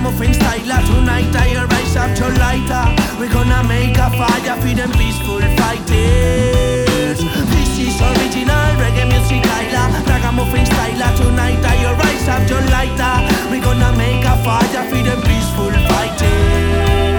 Ayla 0.06 0.14
Ragamuffin 0.14 0.34
style 0.34 0.86
Tonight 0.86 1.36
I 1.36 1.66
rise 1.66 1.96
up 1.96 2.18
your 2.18 2.30
lighter 2.38 2.74
uh, 2.74 3.18
We're 3.20 3.32
gonna 3.32 3.64
make 3.68 3.98
a 3.98 4.10
fire 4.12 4.56
for 4.62 4.74
them 4.74 4.92
peaceful 4.94 5.42
fighters. 5.58 7.20
This 7.50 7.80
is 7.80 8.02
original 8.02 8.70
reggae 8.78 9.08
music 9.08 9.42
Ayla 9.42 10.06
Ragamuffin 10.06 10.66
style 10.66 11.02
uh, 11.02 11.16
Tonight 11.18 11.64
I 11.66 11.94
rise 11.98 12.28
up 12.28 12.50
your 12.50 12.62
lighter 12.70 13.02
uh, 13.02 13.50
We're 13.50 13.64
gonna 13.64 13.98
make 13.98 14.24
a 14.26 14.36
fire 14.44 14.90
for 14.90 15.02
them 15.02 15.22
peaceful 15.24 15.72
fighters 15.90 17.15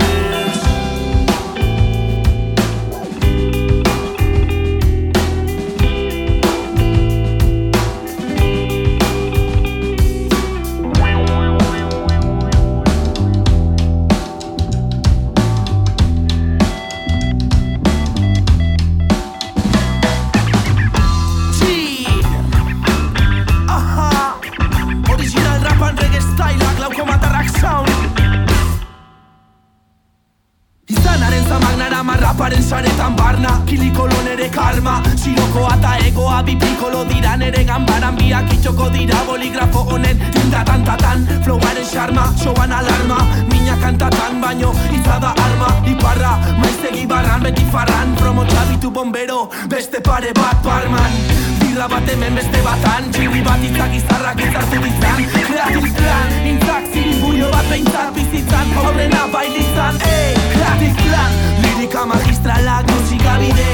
pare 50.16 50.32
bat 50.32 50.62
barman. 50.64 51.12
Birra 51.60 51.86
bat 51.92 52.08
hemen 52.08 52.34
beste 52.38 52.60
batan. 52.64 53.10
Txirri 53.12 53.42
bat 53.44 53.64
itzak 53.68 53.92
izarrak 53.98 54.40
izartu 54.46 54.78
ditzan. 54.84 55.18
Kreativ 55.48 55.88
plan, 55.98 56.30
intzak 56.52 56.84
ziribullo 56.92 57.50
bat 57.52 57.68
behintzat 57.72 58.14
bizitzan. 58.16 58.72
Aurrena 58.82 59.26
bailitzan, 59.34 60.00
ey, 60.12 60.32
kreativ 60.54 61.02
plan 61.02 61.36
Lirika 61.62 62.04
magistralak 62.06 62.88
musika 62.92 63.36
bide 63.40 63.70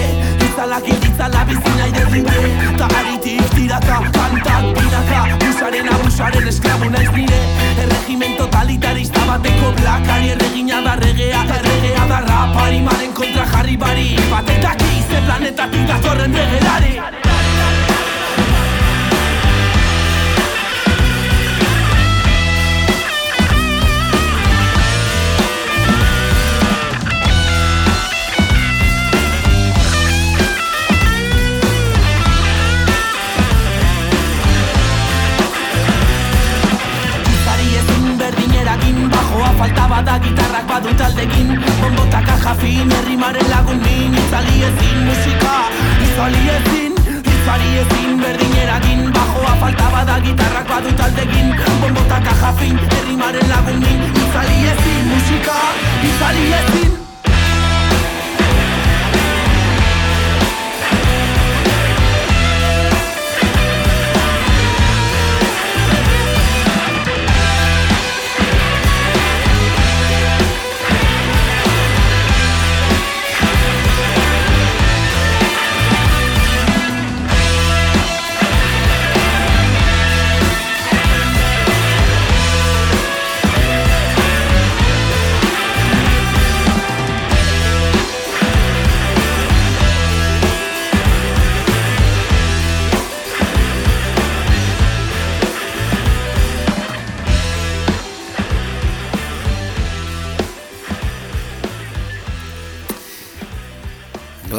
Itzalak 0.47 0.87
iritzala 0.95 1.45
bizina 1.49 1.87
iderride 1.91 2.41
Ta 2.79 2.87
aritik 3.01 3.43
tiraka, 3.55 3.99
kantak 4.17 4.65
binaka 4.79 5.21
Busaren 5.43 5.91
abusaren 5.95 6.49
esklabu 6.53 6.91
naiz 6.95 7.11
nire. 7.17 7.41
Erregimen 7.85 8.37
totalitarista 8.39 9.27
bateko 9.31 9.75
blakari 9.81 10.35
Erregina 10.37 10.83
da 10.87 10.95
regea, 11.03 11.43
erregea 11.59 12.07
da 12.15 12.23
rapari 12.29 12.81
Maren 12.87 13.13
kontra 13.13 13.32
bari 14.03 14.17
Batetak 14.31 14.83
ize 14.83 15.19
planetatik 15.27 15.87
datorren 15.89 16.35
regelari 16.35 17.22
badu 40.73 40.93
taldekin 40.97 41.49
Bombotaka 41.81 42.37
jafin 42.45 42.89
herrimaren 42.97 43.49
lagun 43.53 43.79
min 43.85 44.15
Itzali 44.21 44.55
ezin 44.69 44.99
musika 45.09 45.57
Itzali 46.05 46.43
ezin 46.57 46.93
Izari 47.35 47.71
ezin 47.83 48.17
berdinerakin 48.23 49.13
Bajoa 49.19 49.53
falta 49.61 49.91
bada 49.97 50.17
gitarrak 50.25 50.67
badu 50.73 50.97
taldekin 51.03 51.53
Bombotaka 51.83 52.35
jafin 52.41 52.81
herrimaren 52.97 53.49
lagun 53.53 53.79
min 53.85 54.03
Itzali 54.25 54.59
ezin 54.73 55.07
musika 55.13 55.61
Itzali 56.09 56.51
ezin 56.63 57.02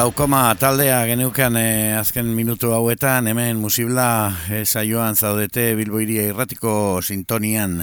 Glaukoma 0.03 0.51
taldea 0.59 0.97
geneukan 1.07 1.55
eh, 1.55 1.95
azken 1.95 2.27
minutu 2.35 2.73
hauetan, 2.75 3.29
hemen 3.31 3.55
musibla 3.55 4.33
eh, 4.51 4.65
saioan 4.67 5.15
zaudete 5.15 5.77
Bilboiria 5.79 6.25
irratiko 6.27 6.99
sintonian. 6.99 7.77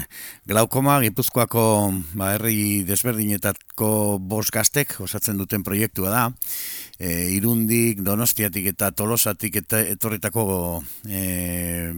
Glaukoma, 0.44 0.98
Gipuzkoako 1.00 1.62
ba, 2.20 2.34
herri 2.34 2.84
desberdinetako 2.84 4.18
bos 4.20 4.50
gaztek 4.52 4.98
osatzen 5.00 5.40
duten 5.40 5.64
proiektua 5.64 6.12
da. 6.12 6.26
E, 7.00 7.30
irundik, 7.32 8.02
donostiatik 8.04 8.66
eta 8.74 8.90
tolosatik 8.92 9.54
eta 9.62 9.78
etorritako 9.88 10.44
e, 11.08 11.94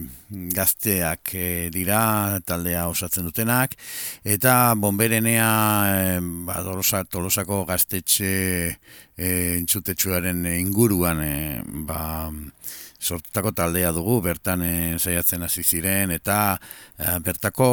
gazteak 0.55 1.33
e, 1.35 1.47
dira 1.75 2.39
taldea 2.47 2.85
osatzen 2.87 3.27
dutenak. 3.27 3.75
Eta 4.23 4.73
bomberenea 4.79 5.49
e, 5.91 6.19
ba, 6.47 6.61
tolosa, 6.63 7.03
tolosako 7.03 7.65
gaztetxe 7.67 8.31
e, 8.71 9.27
entzutetxuaren 9.59 10.45
inguruan 10.55 11.19
e, 11.19 11.35
ba, 11.83 12.31
sortutako 13.03 13.51
taldea 13.51 13.91
dugu, 13.91 14.19
bertan 14.23 14.63
e, 14.63 14.73
saiatzen 14.97 15.43
hasi 15.43 15.63
ziren 15.63 16.13
eta 16.15 16.37
e, 16.97 17.17
bertako 17.25 17.67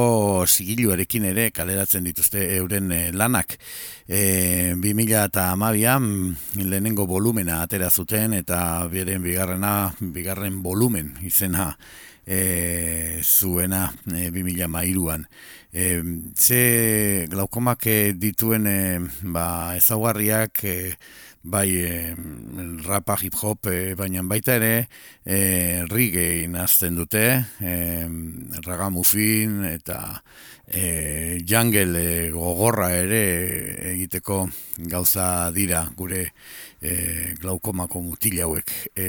sigiluarekin 0.47 1.29
ere 1.31 1.49
kaleratzen 1.55 2.05
dituzte 2.05 2.43
euren 2.57 2.91
e, 2.93 3.01
lanak. 3.15 3.57
E, 4.09 4.75
2000 4.77 5.25
eta 5.31 5.51
amabian 5.55 6.37
lehenengo 6.59 7.07
volumena 7.07 7.63
atera 7.63 7.91
zuten 7.91 8.35
eta 8.35 8.61
beren 8.91 9.23
bigarrena, 9.23 9.95
bigarren 10.01 10.63
volumen 10.63 11.15
izena 11.23 11.71
e, 12.27 13.21
zuena 13.23 13.89
e, 14.11 14.31
2000 14.35 14.69
mairuan. 14.69 15.27
E, 15.73 16.03
ze 16.35 17.27
glaukomak 17.31 17.87
dituen 18.19 18.67
e, 18.67 18.79
ba, 19.23 19.77
ezaugarriak 19.79 20.65
e, 20.65 20.77
bai 21.43 21.71
e, 21.73 22.15
rapa 22.85 23.17
hip 23.17 23.35
hop 23.41 23.67
e, 23.67 23.95
baina 23.97 24.23
baita 24.23 24.59
ere 24.59 24.89
e, 25.25 25.85
rige 25.89 26.43
inazten 26.45 26.99
dute 26.99 27.25
e, 27.61 27.75
ragamufin 28.67 29.65
eta 29.65 30.21
e, 30.69 31.41
jungle 31.41 31.97
e, 31.97 32.31
gogorra 32.31 32.91
ere 32.93 33.23
egiteko 33.95 34.49
gauza 34.93 35.51
dira 35.57 35.87
gure 35.97 36.27
e, 36.83 37.35
glaukomako 37.41 38.03
mutil 38.05 38.41
hauek. 38.45 38.71
E, 38.95 39.09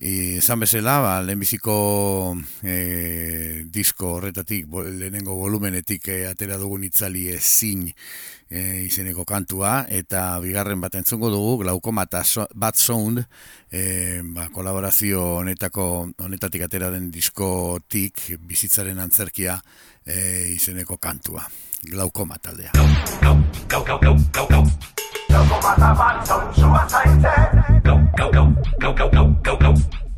Izan 0.00 0.62
bezala, 0.64 0.94
ba, 1.04 1.10
lehenbiziko 1.20 2.32
e, 2.64 3.66
disko 3.68 4.14
horretatik, 4.16 4.64
bo, 4.64 4.80
lehenengo 4.80 5.34
volumenetik 5.36 6.08
e, 6.08 6.14
atera 6.24 6.56
dugun 6.56 6.86
itzali 6.86 7.26
ezin 7.34 7.82
e, 7.84 8.86
izeneko 8.86 9.26
kantua, 9.28 9.82
eta 9.92 10.38
bigarren 10.40 10.80
bat 10.80 10.96
entzungo 10.96 11.28
dugu, 11.28 11.58
glaukoma 11.66 12.06
eta 12.08 12.24
so, 12.24 12.46
bat 12.56 12.80
sound, 12.80 13.20
e, 13.68 14.22
ba, 14.24 14.48
kolaborazio 14.48 15.20
honetako, 15.42 15.84
honetatik 16.24 16.64
atera 16.64 16.88
den 16.96 17.10
diskotik, 17.12 18.24
bizitzaren 18.40 19.04
antzerkia 19.04 19.58
e, 20.06 20.48
izeneko 20.56 20.96
kantua. 20.96 21.44
Glaukoma 21.84 22.40
taldea. 22.40 22.72
go. 25.30 25.44
Go, 27.84 28.30
go, 28.30 28.30
go, 28.30 28.92
go, 28.92 28.92
go, 28.92 29.08
go, 29.08 29.56
go, 29.56 29.56
go. 29.56 30.09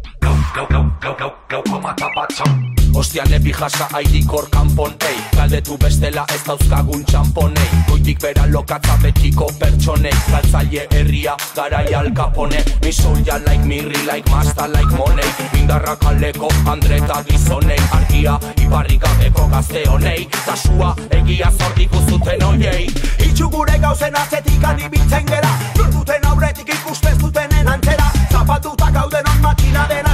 Glaukoma 0.54 1.92
eta 1.92 2.08
bat 2.14 2.32
sound, 2.32 2.48
zua 2.48 2.52
zaitze. 2.52 2.62
Glaukoma 2.68 2.72
Ostia 2.94 3.24
nebi 3.24 3.52
jasa 3.52 3.88
airikor 3.92 4.48
kanpon 4.50 4.92
ei. 5.08 5.16
Galdetu 5.36 5.78
bestela 5.78 6.24
ez 6.34 6.42
dauzkagun 6.46 7.04
txamponei. 7.04 7.68
Goitik 7.88 8.20
bera 8.20 8.46
lokatza 8.46 8.96
betiko 9.02 9.46
pertsonei. 9.58 10.12
Galtzaile 10.30 10.86
herria 10.90 11.36
garai 11.56 11.94
alkapone 11.94 12.62
Mi 12.82 12.92
soulja 12.92 13.38
like 13.38 13.64
mirri 13.64 13.96
like 14.06 14.30
masta 14.30 14.68
like 14.68 14.94
money. 14.96 15.24
Indarra 15.58 15.96
kaleko 15.96 16.48
andreta 16.66 17.22
gizonei. 17.24 17.80
Argia 17.92 18.38
ibarri 18.62 18.98
gabeko 18.98 19.48
gazte 19.48 19.88
honei. 19.88 20.28
Tasua 20.46 20.94
egia 21.10 21.50
zordik 21.58 21.92
uzuten 21.94 22.44
oiei. 22.44 22.86
Itxu 23.18 23.48
gure 23.50 23.78
gauzen 23.78 24.16
atzetik 24.16 24.64
adibitzen 24.64 25.26
gera. 25.26 25.56
Duten 25.92 26.26
aurretik 26.26 26.68
ikustez 26.68 27.18
dutenen 27.18 27.68
antzera. 27.68 28.12
Zapatuta 28.30 28.90
gauden 28.90 29.28
on 29.34 29.40
makina 29.40 29.86
den 29.88 30.11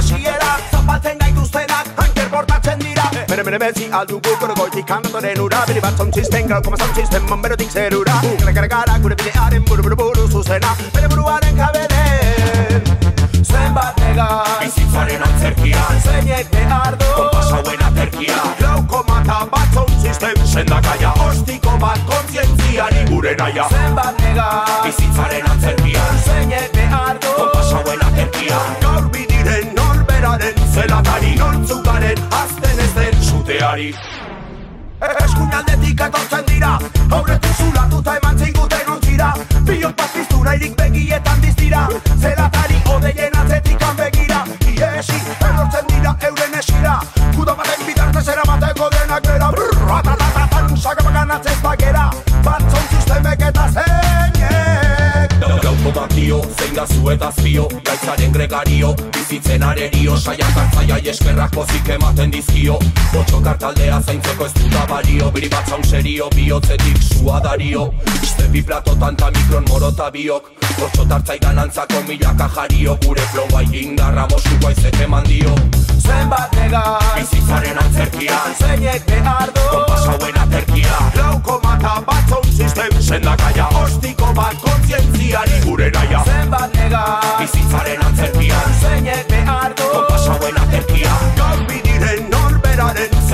Bere 3.29 3.43
bere 3.45 3.57
bezi 3.61 3.85
aldugu 3.93 4.31
gure 4.41 4.53
goitik 4.57 4.87
kanatoren 4.89 5.39
ura 5.43 5.59
Biri 5.67 5.81
bat 5.83 5.97
zon 6.01 6.09
txisten 6.11 6.47
gau 6.49 6.57
koma 6.65 6.77
zon 6.81 6.93
txisten 6.95 7.27
monberotik 7.29 7.69
zerura. 7.69 8.15
Gara 8.39 8.53
gara 8.57 8.69
gara 8.71 8.95
gure 9.03 9.15
bidearen 9.21 9.65
buru 9.69 9.83
buru 9.85 9.95
buru 9.99 10.23
zuzena. 10.33 10.71
Bere 10.95 11.07
buruaren 11.11 11.59
kabeden 11.59 12.89
Zenbat 13.49 13.99
nega. 14.01 14.27
Bizitzaren 14.63 15.21
antzerkian. 15.27 16.01
Zeinek 16.05 16.49
behar 16.55 16.97
du 16.97 17.09
Kompas 17.17 17.51
hauen 17.53 17.83
aterkia. 17.89 18.39
Lauko 18.63 19.03
mata 19.11 19.37
bat 19.53 19.77
zon 19.77 19.93
txisten. 20.01 20.41
Sendakaia. 20.53 21.13
Ostiko 21.27 21.77
bat 21.85 22.01
kontzientziari. 22.09 23.05
Gure 23.11 23.35
naia. 23.43 23.67
Zenbat 23.69 24.25
nega. 24.25 24.47
Bizitzaren 24.87 25.51
antzerkian. 25.53 26.17
Zeinek 26.25 26.73
behar 26.79 27.21
du 27.21 27.35
Kompas 27.37 27.73
hauen 27.77 28.07
aterkia 28.09 28.59
Gaur 28.81 29.05
bidiren 29.13 29.69
norberaren 29.77 30.65
Zelatari 30.73 31.35
Nortzukaren 31.37 32.25
azten 32.41 32.68
ez 33.59 33.75
den 33.75 33.93
Zuteari 34.99 35.23
Eskuinaldetik 35.23 36.01
etortzen 36.01 36.45
dira 36.47 36.79
Aurretik 37.11 37.55
zulatuta 37.57 38.15
eman 38.21 38.37
zinguten 38.37 38.91
ontzira 38.93 39.33
Bion 39.67 39.93
bat 39.95 40.11
piztu 40.13 40.43
nahirik 40.43 40.75
begietan 40.77 41.41
diztira 41.41 41.87
Zelatari 42.21 42.38
arerio 60.19 60.45
Saiak 60.45 60.57
hartzaia 60.57 60.97
eskerrak 61.11 61.51
pozik 61.51 61.89
ematen 61.89 62.31
dizkio 62.31 62.77
Botxo 63.13 63.41
kartaldea 63.41 64.01
zaintzeko 64.01 64.45
ez 64.45 64.53
duta 64.53 64.85
bario 64.87 65.31
Biri 65.31 65.49
bat 65.49 65.67
zaun 65.67 65.83
serio, 65.83 66.29
bihotzetik 66.35 67.01
sua 67.01 67.39
dario. 67.39 67.91
Stepi 68.23 68.61
platotan 68.61 69.15
ta 69.15 69.31
mikron 69.31 69.65
morota 69.69 70.09
biok. 70.11 70.51
Botxo 70.79 71.05
tartzaidan 71.05 71.59
antzako 71.59 72.01
milaka 72.07 72.49
jario 72.55 72.97
Gure 73.05 73.21
flow 73.31 73.61
indarra 73.73 74.27
mosuko 74.29 74.67
aizek 74.67 74.99
eman 75.01 75.23
dio. 75.23 75.55
Zenbat 75.99 76.55
nega 76.55 76.99
Bizitzaren 77.15 77.77
antzerkian. 77.77 78.55
Zeinek 78.59 79.05
behar 79.05 79.51
du 79.55 79.65
Kompas 79.71 80.05
hauen 80.07 80.37
aterkia 80.43 80.99
Lauko 81.15 81.59
mata 81.63 82.01
bat 82.05 82.29
zon 82.29 82.51
sistem 82.51 83.01
Sendakaia. 83.01 83.69
Ostiko 83.83 84.33
bat 84.33 84.55
kontzientziari. 84.61 85.61
Gure 85.65 85.91
naia. 85.91 86.23
Zenbat 86.25 86.75
nega 86.75 87.03
Bizitzaren 87.39 88.05
antzerkian. 88.05 88.79
Zeinek 88.81 89.27
behar 89.29 89.73
du 89.75 90.08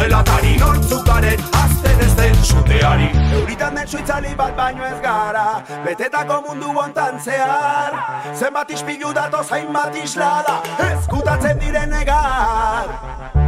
Zelatari 0.06 0.58
Nortzukaren 0.62 1.39
azten 1.52 2.00
ez 2.00 2.15
den 2.15 2.36
Zuteari 2.44 3.08
Euritan 3.34 3.74
den 3.76 3.88
suitzali 3.88 4.36
bat 4.38 4.54
baino 4.58 4.86
ez 4.86 5.00
gara 5.02 5.46
Betetako 5.86 6.36
mundu 6.46 6.70
hontan 6.78 7.18
zehar. 7.20 7.98
Zenbat 8.38 8.70
ispilu 8.70 9.13
dato 9.18 9.41
zainbat 9.44 9.98
islada 10.04 10.60
Ezkutatzen 10.91 11.58
diren 11.58 11.98
egar 12.04 12.94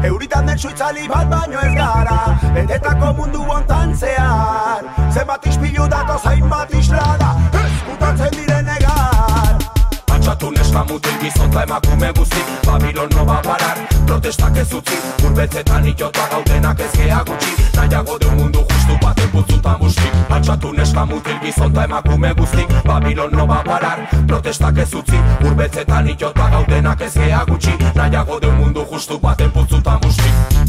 Euritan 0.10 0.50
den 0.50 0.58
suitzali 0.58 1.06
bat 1.14 1.30
baino 1.30 1.62
ez 1.62 1.76
gara 1.78 2.18
Betetako 2.58 3.14
mundu 3.22 3.46
hontan 3.54 3.94
zehar. 3.94 4.82
Zenbat 5.14 5.46
ispilu 5.46 5.86
dato 5.94 6.18
zainbat 6.18 6.74
islada 6.74 7.36
Ezkutatzen 7.68 8.34
diren 8.42 8.76
egar 8.80 8.87
Patxatu 10.28 10.52
neska 10.52 10.84
mutil 10.84 11.14
gizonta 11.22 11.64
emakume 11.64 12.12
guztik 12.12 12.48
Babilon 12.66 13.08
no 13.16 13.24
va 13.26 13.38
parar, 13.42 13.78
protestak 14.06 14.58
ez 14.58 14.74
utzi. 14.74 14.98
Urbetzetan 15.24 15.88
itota 15.88 16.28
gaudenak 16.32 16.82
ez 16.84 16.92
gea 16.98 17.22
gutxi 17.24 17.54
Nahiago 17.78 18.18
de 18.20 18.28
un 18.28 18.36
mundu 18.36 18.60
justu 18.60 18.98
baten 19.02 19.32
putzutan 19.32 19.80
bustik 19.80 20.12
Patxatu 20.28 20.74
neska 20.74 21.06
mutil 21.06 21.40
gizonta 21.40 21.86
emakume 21.86 22.34
guztik 22.34 22.68
Babilon 22.84 23.32
no 23.32 23.48
va 23.48 23.64
parar, 23.64 24.04
protestak 24.28 24.78
ez 24.78 24.94
utzi. 24.94 25.16
Urbetzetan 25.48 26.10
itota 26.10 26.50
gaudenak 26.52 27.02
ez 27.02 27.14
gea 27.14 27.46
gutxi 27.48 27.78
Nahiago 27.96 28.40
de 28.40 28.48
un 28.48 28.58
mundu 28.58 28.86
justu 28.92 29.20
baten 29.20 29.52
putzutan 29.52 30.00
bustik 30.02 30.67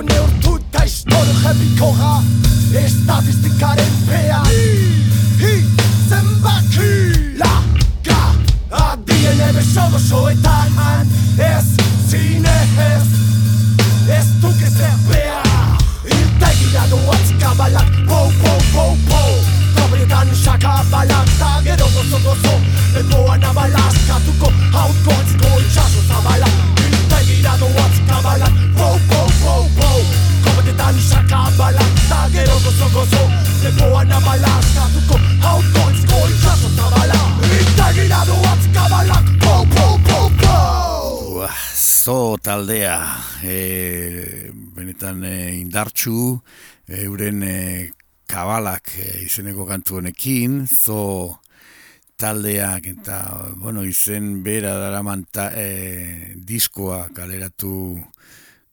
Arrisko 0.00 0.02
neurtuta 0.02 0.82
historio 0.84 1.34
jepikoa 1.42 2.22
Estatistikaren 2.72 3.92
pea 4.08 4.42
Hi, 5.38 5.66
zenbaki 6.08 7.36
Laka 7.38 8.34
Adien 8.70 9.40
ebe 9.40 9.62
sogozoetan 9.62 11.06
Ez 11.38 11.66
zinez 12.08 13.08
Ez 14.08 14.26
duk 14.40 14.62
ezer 14.62 14.96
behar 15.08 15.76
Irtegira 16.04 16.86
doatz 16.90 17.34
kabalak 17.40 17.92
Pou, 18.06 18.32
pou, 18.42 18.58
pou, 18.72 18.96
pou 19.08 19.30
Kabretan 19.76 20.32
usaka 20.32 20.84
balak 20.90 21.28
Da 21.38 21.60
gero 21.64 21.90
gozo 21.94 22.18
gozo 22.24 22.56
Lepoan 22.94 23.44
abalazkatuko 23.44 24.52
Haut 24.72 25.04
gotziko 25.04 25.60
itxaso 25.60 26.08
zabala 26.08 26.48
Irtegira 26.88 27.56
doatz 27.60 28.00
kabalak 28.08 28.69
gozo 33.70 33.86
Lepoan 33.86 34.12
abalazkatuko 34.12 35.16
Haut 35.42 35.64
gotziko 35.74 36.18
itxaso 36.28 36.68
zabala 36.76 37.20
Irtegira 37.46 38.24
doatz 38.26 38.66
kabalak 38.74 39.26
Pou, 39.40 39.66
pou, 39.66 39.98
pou, 40.06 40.30
pou 40.40 41.36
Ua, 41.36 41.50
zo 41.76 42.36
taldea 42.42 42.98
e, 43.42 44.50
benetan 44.74 45.22
e, 45.24 45.60
indartxu 45.60 46.40
euren 46.88 47.42
e, 47.42 47.92
kabalak 48.26 48.90
e, 48.98 49.24
izeneko 49.26 49.66
kantu 49.68 50.00
honekin 50.00 50.66
zo 50.66 51.38
taldeak 52.20 52.90
eta 52.90 53.20
bueno, 53.56 53.84
izen 53.86 54.42
bera 54.44 54.74
daraman 54.76 55.24
ta, 55.32 55.50
e, 55.56 56.34
diskoa 56.36 57.06
kaleratu 57.16 57.96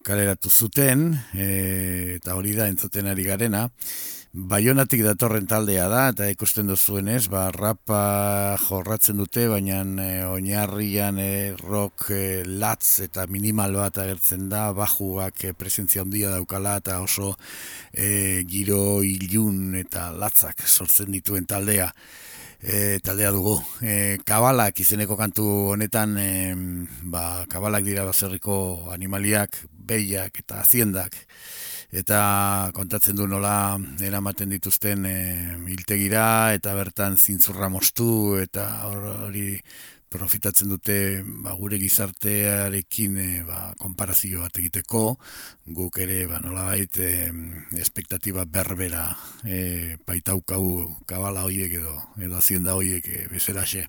kaleratu 0.04 0.50
zuten 0.50 1.14
e, 1.36 2.18
eta 2.18 2.36
hori 2.36 2.56
da 2.58 2.68
entzuten 2.68 3.08
ari 3.12 3.28
garena 3.28 3.68
Baionatik 4.38 5.02
datorren 5.02 5.47
taldea 5.50 5.88
da, 5.89 6.02
eta 6.12 6.28
ikusten 6.30 6.67
duzuenez, 6.69 7.23
ba, 7.34 7.47
rapa 7.50 8.02
jorratzen 8.62 9.17
dute, 9.17 9.47
baina 9.50 9.80
e, 9.82 10.10
oinarrian 10.30 11.17
e, 11.17 11.56
rock 11.58 12.12
e, 12.13 12.43
latz 12.45 13.00
eta 13.08 13.26
minimal 13.34 13.73
bat 13.80 13.97
agertzen 14.04 14.45
da, 14.52 14.67
bajuak 14.78 15.41
e, 15.41 15.54
presentzia 15.58 16.04
handia 16.06 16.36
daukala, 16.36 16.76
eta 16.84 17.00
oso 17.02 17.32
e, 17.91 18.43
giro 18.45 19.02
ilun 19.02 19.73
eta 19.80 20.12
latzak 20.13 20.62
sortzen 20.67 21.10
dituen 21.17 21.50
taldea. 21.50 21.89
E, 22.62 23.00
taldea 23.02 23.32
dugu. 23.34 23.56
E, 23.82 24.19
kabalak 24.21 24.84
izeneko 24.86 25.17
kantu 25.17 25.47
honetan, 25.73 26.13
e, 26.21 26.30
ba, 27.10 27.47
kabalak 27.50 27.89
dira 27.89 28.06
baserriko 28.06 28.91
animaliak, 28.93 29.63
behiak 29.88 30.43
eta 30.45 30.62
haziendak 30.62 31.17
eta 31.91 32.71
kontatzen 32.76 33.15
du 33.15 33.28
nola 33.28 33.78
eramaten 34.04 34.50
dituzten 34.52 35.06
e, 35.08 35.17
hiltegira 35.72 36.53
eta 36.53 36.74
bertan 36.76 37.16
zintzurra 37.18 37.70
moztu 37.72 38.38
eta 38.41 38.68
hori 38.88 39.62
profitatzen 40.09 40.70
dute 40.72 40.97
ba, 41.43 41.53
gure 41.59 41.78
gizartearekin 41.80 43.18
e, 43.20 43.28
ba, 43.47 43.74
konparazio 43.80 44.41
bat 44.43 44.57
egiteko. 44.59 45.18
Guk 45.76 45.99
ere 45.99 46.26
ba, 46.28 46.39
nola 46.43 46.68
bait 46.72 46.99
e, 46.99 47.30
espektatiba 47.80 48.45
berbera 48.45 49.09
e, 49.43 49.97
baitaukau 50.07 50.64
kabala 51.07 51.43
hoiek 51.47 51.80
edo 51.82 51.95
edo 52.24 52.39
hazienda 52.39 52.76
hoiek 52.76 53.07
e, 53.07 53.24
bezeraxe 53.32 53.88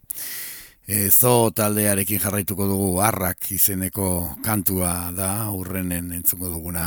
E, 0.88 1.10
zo 1.12 1.50
taldearekin 1.52 2.16
jarraituko 2.22 2.64
dugu 2.64 2.86
harrak 3.04 3.50
izeneko 3.52 4.06
kantua 4.40 5.12
da 5.12 5.50
urrenen 5.52 6.14
entzungo 6.16 6.48
duguna 6.48 6.86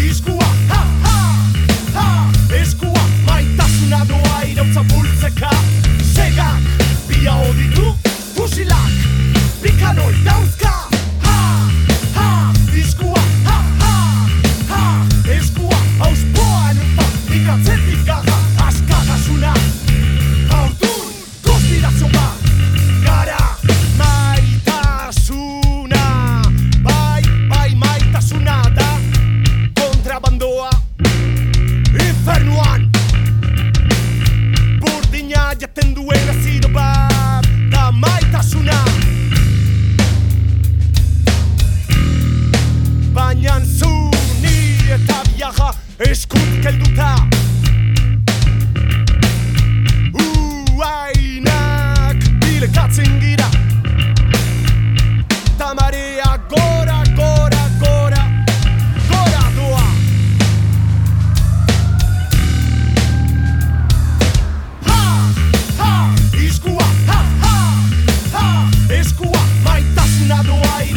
Iskua, 0.00 0.44
ha, 0.68 0.82
ha, 1.04 1.18
ha 1.94 2.32
Eskua, 2.60 3.02
maitasuna 3.26 4.04
doa 4.08 4.44
irautza 4.44 4.82
bultzeka 4.82 5.50
Segak, 6.14 6.62
bia 7.08 7.32
hoditu, 7.32 7.94
fusilak 8.34 8.92
Pikanoi 9.62 10.14
dauzka 10.24 10.67
jaten 35.60 35.94
duen 35.94 36.28
aziro 36.30 36.68
bat 36.70 37.46
da 37.70 37.90
maitasuna. 37.90 38.78
Baina 43.14 43.58
zu 43.64 43.90
ni 44.42 44.54
eta 44.94 45.22
biaja 45.34 45.72
eskut 46.10 46.62
kelduta. 46.62 47.10
Uainak 50.78 52.22
bilekatzen 52.40 53.18
gira. 53.20 53.57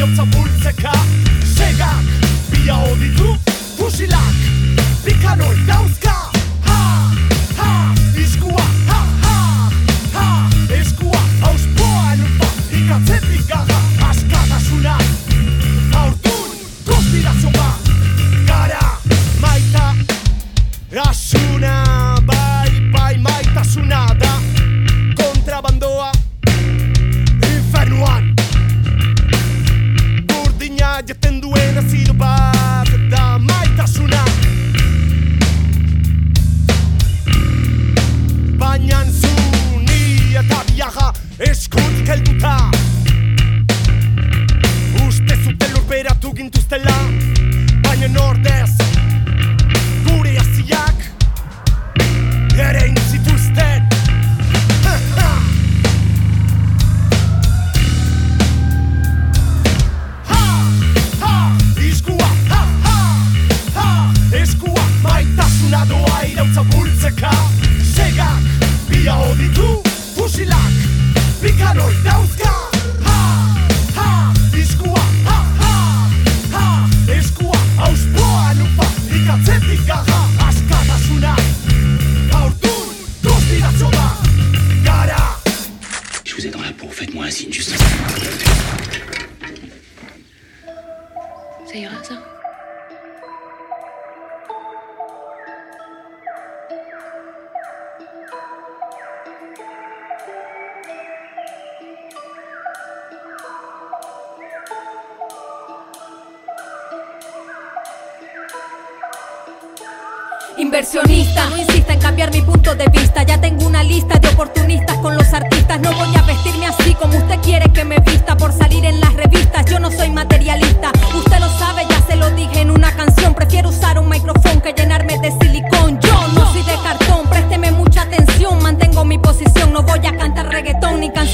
heriotza 0.02 0.24
bultzeka 0.24 0.92
Segak, 1.54 2.06
bia 2.50 2.74
hori 2.74 3.10
fusilak, 3.76 4.34
bikanoi 5.04 5.56
dauz 5.66 6.01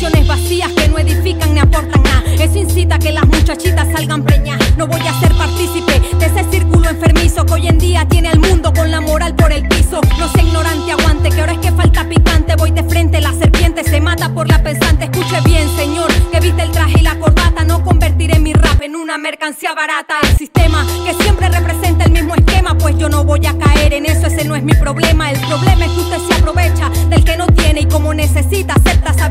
canciones 0.08 0.28
vacías 0.28 0.72
que 0.72 0.88
no 0.88 0.98
edifican 0.98 1.54
ni 1.54 1.60
aportan 1.60 2.02
nada. 2.02 2.22
Eso 2.38 2.58
incita 2.58 2.98
que 2.98 3.12
las 3.12 3.26
muchachitas 3.26 3.86
salgan 3.92 4.24
preñas. 4.24 4.58
No 4.76 4.86
voy 4.86 5.00
a 5.00 5.20
ser 5.20 5.34
partícipe 5.34 6.00
de 6.18 6.26
ese 6.26 6.50
círculo 6.50 6.88
enfermizo 6.88 7.44
que 7.44 7.52
hoy 7.52 7.68
en 7.68 7.78
día 7.78 8.06
tiene 8.08 8.28
al 8.28 8.38
mundo 8.38 8.72
con 8.72 8.90
la 8.90 9.00
moral 9.00 9.34
por 9.34 9.52
el 9.52 9.66
piso. 9.68 10.00
No 10.18 10.28
sea 10.28 10.42
ignorante, 10.42 10.92
aguante, 10.92 11.30
que 11.30 11.40
ahora 11.40 11.52
es 11.52 11.58
que 11.58 11.72
falta 11.72 12.08
picante. 12.08 12.54
Voy 12.56 12.70
de 12.70 12.84
frente, 12.84 13.20
la 13.20 13.32
serpiente 13.32 13.84
se 13.84 14.00
mata 14.00 14.32
por 14.32 14.48
la 14.48 14.62
pensante. 14.62 15.04
Escuche 15.04 15.40
bien, 15.44 15.68
señor, 15.76 16.10
que 16.30 16.40
viste 16.40 16.62
el 16.62 16.70
traje 16.70 17.00
y 17.00 17.02
la 17.02 17.18
corbata. 17.18 17.64
No 17.64 17.84
convertiré 17.84 18.38
mi 18.38 18.52
rap 18.54 18.80
en 18.80 18.96
una 18.96 19.18
mercancía 19.18 19.74
barata. 19.74 20.14
El 20.22 20.36
sistema 20.38 20.86
que 21.04 21.22
siempre 21.22 21.48
representa 21.48 22.04
el 22.04 22.12
mismo 22.12 22.34
esquema, 22.34 22.76
pues 22.78 22.96
yo 22.96 23.08
no 23.08 23.24
voy 23.24 23.44
a 23.46 23.56
caer 23.58 23.92
en 23.92 24.06
eso, 24.06 24.26
ese 24.26 24.44
no 24.44 24.56
es 24.56 24.62
mi 24.62 24.74
problema. 24.74 25.30
El 25.30 25.40
problema 25.40 25.84
es 25.84 25.92
que 25.92 26.00
usted 26.00 26.18
se 26.28 26.34
aprovecha 26.34 26.88
del 27.10 27.24
que 27.24 27.36
no 27.36 27.46
tiene 27.48 27.80
y 27.80 27.86
como 27.86 28.14
necesita, 28.14 28.74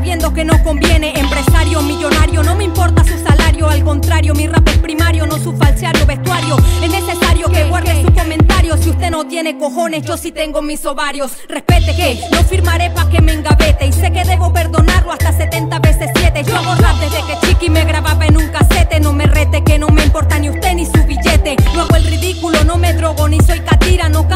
sabiendo 0.08 0.32
que 0.32 0.42
no 0.42 0.62
conviene. 0.62 1.12
Empresario, 1.20 1.82
millonario, 1.82 2.42
no 2.42 2.54
me 2.54 2.64
importa 2.64 3.04
su 3.04 3.18
salario, 3.22 3.68
al 3.68 3.84
contrario, 3.84 4.34
mi 4.34 4.46
rap 4.46 4.66
es 4.66 4.78
primario, 4.78 5.26
no 5.26 5.36
su 5.36 5.54
falseario 5.54 6.06
vestuario. 6.06 6.56
Es 6.82 6.90
necesario 6.90 7.50
que 7.50 7.64
guarde 7.64 8.02
su 8.02 8.14
comentario. 8.14 8.78
Si 8.78 8.88
usted 8.88 9.10
no 9.10 9.26
tiene 9.26 9.58
cojones, 9.58 10.04
yo 10.04 10.16
sí 10.16 10.32
tengo 10.32 10.62
mis 10.62 10.86
ovarios. 10.86 11.32
Respete 11.46 11.94
que 11.94 12.20
no 12.32 12.42
firmaré 12.42 12.88
pa' 12.88 13.10
que 13.10 13.20
me 13.20 13.34
engavete. 13.34 13.86
Y 13.86 13.92
sé 13.92 14.10
que 14.10 14.24
debo 14.24 14.50
perdonarlo 14.50 15.12
hasta 15.12 15.30
70 15.30 15.78
veces 15.80 16.10
7. 16.16 16.42
Yo 16.42 16.56
hago 16.56 16.74
rap 16.76 16.96
desde 17.00 17.22
que 17.26 17.46
chiqui 17.46 17.68
me 17.68 17.84
grababa 17.84 18.24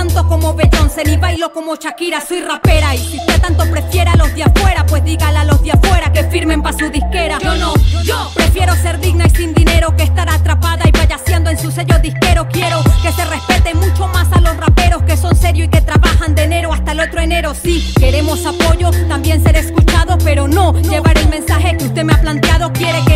canto 0.03 0.27
como 0.27 0.53
Beyoncé 0.55 1.05
ni 1.05 1.17
bailo 1.17 1.53
como 1.53 1.77
Shakira. 1.77 2.21
Soy 2.21 2.41
rapera 2.41 2.93
y 2.93 2.99
si 2.99 3.19
usted 3.19 3.41
tanto 3.41 3.65
prefiere 3.71 4.11
a 4.11 4.17
los 4.17 4.35
de 4.35 4.43
afuera, 4.43 4.85
pues 4.85 5.05
dígale 5.05 5.39
a 5.39 5.45
los 5.45 5.63
de 5.63 5.71
afuera 5.71 6.13
que 6.13 6.25
firmen 6.25 6.61
pa' 6.61 6.73
su 6.73 6.91
disquera. 6.91 7.39
Yo 7.39 7.55
no, 7.55 7.73
yo 8.03 8.33
prefiero 8.35 8.75
ser 8.75 8.99
digna 8.99 9.27
y 9.27 9.31
sin 9.31 9.55
dinero 9.55 9.95
que 9.97 10.03
estar 10.03 10.29
atrapada 10.29 10.89
y 10.89 10.91
payaseando 10.91 11.51
en 11.51 11.59
su 11.59 11.71
sello 11.71 12.01
disquero. 12.01 12.49
Quiero 12.49 12.83
que 13.01 13.13
se 13.13 13.25
respete 13.27 13.75
mucho 13.75 14.09
más 14.09 14.27
a 14.33 14.41
los 14.41 14.57
raperos 14.57 15.05
que 15.05 15.17
son 15.17 15.37
serios 15.37 15.69
y 15.69 15.71
que 15.71 15.81
trabajan 15.81 16.35
de 16.35 16.45
enero 16.45 16.73
hasta 16.73 16.93
el 16.93 17.01
otro 17.01 17.21
enero. 17.21 17.55
Sí, 17.55 17.95
queremos 17.97 18.45
apoyo, 18.45 18.91
también 19.09 19.41
ser 19.41 19.57
escuchados, 19.57 20.21
pero 20.25 20.49
no 20.49 20.73
llevar 20.83 21.17
el 21.17 21.29
mensaje 21.29 21.77
que 21.77 21.85
usted 21.85 22.03
me 22.03 22.15
ha 22.15 22.21
planteado. 22.21 22.73
Quiere 22.73 23.05
que 23.07 23.12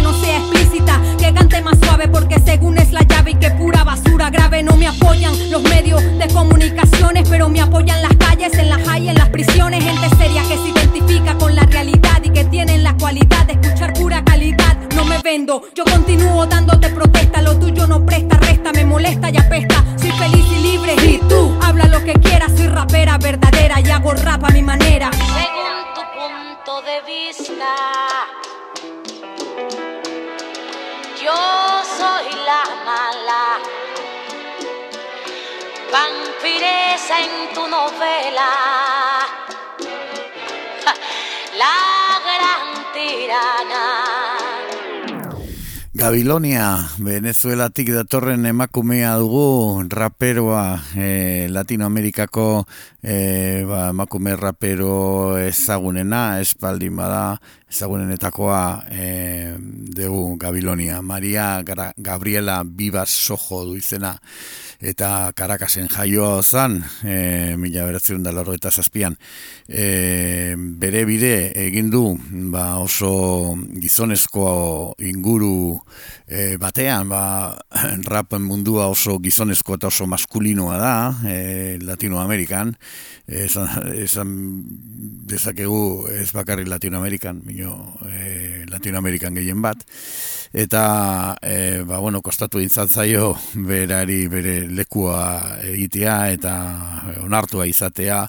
Yo 15.46 15.84
continúo 15.84 16.44
dándote 16.46 16.88
protesta, 16.88 17.40
lo 17.40 17.56
tuyo 17.56 17.86
no 17.86 18.04
presta, 18.04 18.36
resta, 18.36 18.72
me 18.72 18.84
molesta 18.84 19.30
y 19.30 19.36
apesta. 19.36 19.76
Soy 19.96 20.10
feliz 20.10 20.44
y 20.50 20.56
libre 20.56 20.94
y 20.94 21.18
tú 21.18 21.56
habla 21.62 21.84
lo 21.84 22.02
que 22.02 22.14
quieras, 22.14 22.50
soy 22.56 22.66
rapera 22.66 23.16
verdadera 23.16 23.80
y 23.80 23.88
hago 23.88 24.12
rap 24.14 24.42
a 24.44 24.48
mi 24.48 24.60
manera. 24.62 25.08
Según 25.12 25.94
tu 25.94 26.00
punto 26.18 26.82
de 26.82 27.00
vista, 27.02 27.76
yo 31.22 31.84
soy 31.96 32.26
la 32.44 32.64
mala. 32.84 33.60
Vampiresa 35.92 37.20
en 37.20 37.54
tu 37.54 37.68
novela, 37.68 38.50
la 41.56 42.20
gran 42.24 42.92
tirana. 42.92 44.05
Gabilonia, 45.96 46.76
Venezuelatik 47.00 47.88
datorren 47.88 48.44
emakumea 48.44 49.14
dugu, 49.16 49.80
raperoa 49.88 50.76
e, 50.92 51.48
Latinoamerikako 51.48 52.66
e, 53.00 53.64
ba, 53.64 53.86
emakume 53.94 54.34
rapero 54.36 55.38
ezagunena, 55.40 56.36
espaldin 56.44 57.00
bada, 57.00 57.38
ezagunenetakoa 57.70 58.84
e, 58.90 59.56
dugu 59.58 60.36
Gabilonia. 60.38 61.02
Maria 61.02 61.62
Gra 61.62 61.92
Gabriela 61.96 62.62
Bibas 62.64 63.10
Sojo 63.10 63.64
du 63.64 63.76
izena, 63.76 64.16
eta 64.80 65.32
Karakasen 65.34 65.88
jaioa 65.88 66.42
zan, 66.42 66.78
e, 67.04 67.56
mila 67.56 67.86
beratzen 67.88 68.22
da 68.22 68.32
laro 68.32 68.54
eta 68.54 68.70
zazpian. 68.70 69.16
E, 69.68 70.54
bere 70.56 71.04
bide 71.08 71.52
egin 71.66 71.90
du 71.90 72.04
ba, 72.52 72.78
oso 72.82 73.56
gizonezko 73.80 74.94
inguru 75.08 75.80
e, 76.28 76.56
batean, 76.60 77.08
ba, 77.08 77.56
rap 78.12 78.36
mundua 78.38 78.86
oso 78.92 79.18
gizonezko 79.22 79.80
eta 79.80 79.90
oso 79.90 80.06
maskulinoa 80.06 80.78
da, 80.80 80.94
e, 81.26 81.36
Latinoamerikan, 81.82 82.74
esan, 83.26 83.90
esan 83.96 84.30
dezakegu 85.26 86.06
ez 86.14 86.30
bakarri 86.36 86.66
Latinoamerikan, 86.68 87.42
mino, 87.66 87.98
e, 88.06 88.64
Latinoamerikan 88.70 89.34
gehien 89.34 89.60
bat, 89.62 89.82
eta 90.56 91.36
e, 91.42 91.82
ba, 91.86 91.98
bueno, 91.98 92.22
kostatu 92.22 92.60
izan 92.62 92.88
zaio 92.88 93.34
berari 93.54 94.26
bere 94.30 94.68
lekua 94.68 95.58
egitea 95.66 96.16
eta 96.36 96.54
onartua 97.24 97.66
izatea, 97.66 98.22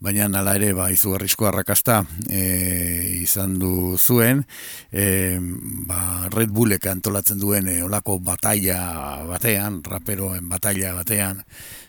baina 0.00 0.28
nala 0.28 0.54
ere 0.56 0.72
ba, 0.76 0.90
izugarrizko 0.94 1.48
arrakasta 1.50 2.02
e, 2.30 3.20
izan 3.22 3.58
du 3.58 3.98
zuen, 3.98 4.44
e, 4.92 5.38
ba, 5.88 6.28
Red 6.32 6.54
Bullek 6.54 6.86
antolatzen 6.90 7.40
duen 7.40 7.68
e, 7.68 7.80
olako 7.82 8.18
batalla 8.22 9.24
batean, 9.28 9.82
raperoen 9.84 10.48
batalla 10.48 10.94
batean, 10.94 11.42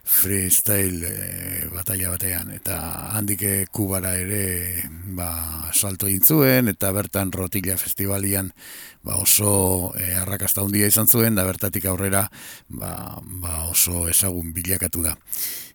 freestyle 0.05 1.09
e, 1.09 1.67
batalla 1.73 2.11
batean. 2.13 2.53
Eta 2.55 2.77
handik 3.17 3.43
kubara 3.73 4.13
ere 4.21 4.85
ba, 5.17 5.29
salto 5.73 6.07
egin 6.07 6.23
zuen 6.23 6.71
eta 6.71 6.91
bertan 6.95 7.33
rotila 7.33 7.77
festivalian 7.81 8.51
ba, 9.03 9.17
oso 9.17 9.91
e, 9.97 10.13
arrakasta 10.21 10.61
handia 10.61 10.87
izan 10.87 11.09
zuen 11.09 11.35
da 11.35 11.45
bertatik 11.47 11.85
aurrera 11.89 12.27
ba, 12.69 13.17
ba 13.41 13.65
oso 13.71 14.07
ezagun 14.09 14.53
bilakatu 14.53 15.03
da 15.05 15.17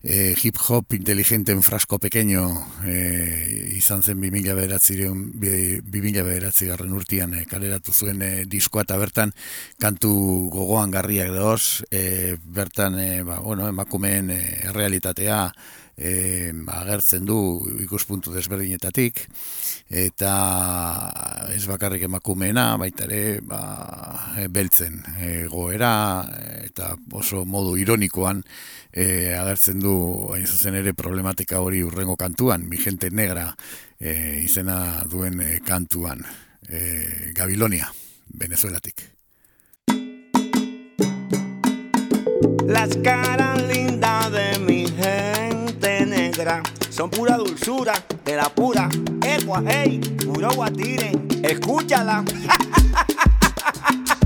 e, 0.02 0.34
hip 0.42 0.56
hop 0.56 0.92
inteligenten 0.94 1.62
frasko 1.62 1.98
pequeño 1.98 2.48
e, 2.86 3.74
izan 3.76 4.02
zen 4.02 4.20
2000 4.20 4.54
beratzireun 4.56 5.26
2000 5.36 6.24
beratzi 6.24 6.70
garren 6.70 6.94
urtian 6.96 7.34
e, 7.34 7.44
kaleratu 7.44 7.92
zuen 7.92 8.22
e, 8.22 8.30
diskoa 8.46 8.86
eta 8.88 8.96
bertan 8.96 9.34
kantu 9.78 10.12
gogoan 10.52 10.90
garriak 10.90 11.32
daoz 11.36 11.84
e, 11.90 12.36
bertan 12.40 12.98
e, 12.98 13.10
ba, 13.22 13.40
bueno, 13.44 13.68
emakumeen 13.68 14.30
e, 14.30 14.40
realitatea 14.72 15.50
e, 16.00 16.50
agertzen 16.80 17.26
du 17.28 17.38
ikuspuntu 17.84 18.32
desberdinetatik 18.32 19.26
eta 19.92 20.32
ez 21.52 21.62
bakarrik 21.68 22.08
emakumeena 22.08 22.72
baita 22.80 23.04
ere 23.04 23.40
ba, 23.44 23.60
beltzen 24.48 25.00
e, 25.18 25.30
goera 25.52 25.92
eta 26.64 26.94
oso 27.20 27.44
modu 27.44 27.76
ironikoan 27.76 28.42
e, 28.90 29.36
agertzen 29.36 29.80
du 29.84 29.94
hain 30.32 30.48
zuzen 30.48 30.80
ere 30.80 30.96
problematika 30.96 31.60
hori 31.60 31.84
urrengo 31.84 32.16
kantuan 32.16 32.64
mi 32.68 32.80
gente 32.80 33.10
negra 33.10 33.50
e, 34.00 34.40
izena 34.44 35.04
duen 35.10 35.40
e, 35.44 35.58
kantuan 35.66 36.24
e, 36.68 37.32
Gabilonia, 37.34 37.92
Venezuelatik. 38.28 39.02
Las 42.66 42.96
caras 43.02 43.62
lindas 43.68 44.32
de 44.32 44.58
mi 44.60 44.86
son 46.90 47.10
pura 47.10 47.36
dulzura, 47.36 47.92
de 48.24 48.36
la 48.36 48.48
pura. 48.48 48.88
Ecua, 49.22 49.62
hey, 49.66 50.00
puro 50.24 50.50
guatire, 50.50 51.12
escúchala. 51.42 52.24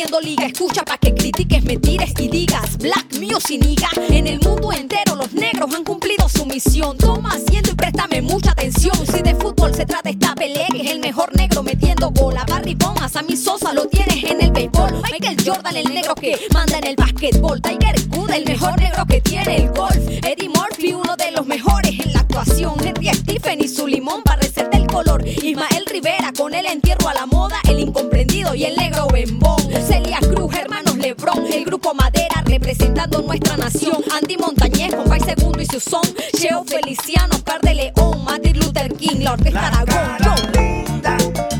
Liga, 0.00 0.46
escucha 0.46 0.82
pa' 0.82 0.96
que 0.96 1.14
critiques, 1.14 1.62
me 1.62 1.76
tires 1.76 2.12
y 2.18 2.28
digas 2.28 2.78
Black 2.78 3.18
mío 3.18 3.38
sin 3.38 3.62
higa, 3.62 3.88
en 4.08 4.26
el 4.26 4.40
mundo 4.40 4.72
entero 4.72 5.14
los 5.14 5.32
negros 5.34 5.74
han 5.74 5.84
cumplido 5.84 6.26
su 6.26 6.46
misión. 6.46 6.96
Toma 6.96 7.34
asiento 7.34 7.70
y 7.70 7.74
préstame 7.74 8.22
mucha 8.22 8.52
atención. 8.52 8.94
Si 9.06 9.20
de 9.20 9.34
fútbol 9.34 9.74
se 9.74 9.84
trata 9.84 10.08
esta 10.08 10.34
pelea 10.34 10.68
es 10.74 10.90
el 10.90 11.00
mejor 11.00 11.36
negro 11.36 11.62
metiendo 11.62 12.10
gol. 12.12 12.36
A 12.38 12.46
Barry 12.46 12.74
Bonds, 12.74 13.14
a 13.14 13.22
mi 13.22 13.36
Sosa 13.36 13.74
lo 13.74 13.86
tienes 13.88 14.24
en 14.24 14.40
el 14.40 14.50
béisbol. 14.50 15.02
Michael 15.02 15.36
Jordan 15.44 15.76
el 15.76 15.92
negro 15.92 16.14
que 16.14 16.38
manda 16.54 16.78
en 16.78 16.86
el 16.86 16.96
básquetbol. 16.96 17.60
Tiger 17.60 18.08
Good 18.08 18.30
el 18.30 18.44
mejor 18.46 18.80
negro 18.80 19.04
que 19.06 19.20
tiene 19.20 19.56
el 19.56 19.68
golf. 19.70 19.98
Eddie 19.98 20.48
Murphy 20.48 20.94
uno 20.94 21.14
de 21.16 21.30
los 21.30 21.46
mejores 21.46 22.00
en 22.00 22.12
la 22.14 22.20
actuación. 22.20 22.74
Henry 22.82 23.08
Stephen 23.14 23.60
y 23.60 23.68
su 23.68 23.86
limón 23.86 24.22
para 24.22 24.40
receta 24.40 24.78
el 24.78 24.86
color. 24.86 25.26
Ismael 25.26 25.84
Rivera 25.86 26.32
con 26.36 26.54
el 26.54 26.64
entierro 26.66 27.08
a 27.08 27.14
la 27.14 27.26
moda 27.26 27.56
El 27.68 27.80
incomprendido 27.80 28.29
y 28.54 28.64
el 28.64 28.74
negro 28.74 29.06
bembón 29.06 29.60
Celia 29.86 30.18
Cruz, 30.18 30.54
hermanos 30.56 30.96
Lebron 30.96 31.46
El 31.52 31.64
grupo 31.64 31.92
Madera 31.94 32.42
representando 32.46 33.20
nuestra 33.22 33.56
nación. 33.56 34.02
Andy 34.18 34.36
Montañez 34.38 34.94
con 34.94 35.04
Pai 35.04 35.20
Segundo 35.20 35.60
y 35.60 35.66
su 35.66 35.78
son. 35.78 36.02
Cheo 36.36 36.64
Feliciano, 36.64 37.34
Oscar 37.34 37.60
de 37.60 37.74
León 37.74 38.24
Martin 38.24 38.58
Luther 38.58 38.92
King, 38.94 39.20
la 39.20 39.34
orquesta 39.34 39.66
Aragón. 39.66 40.16
Yo. 40.24 41.59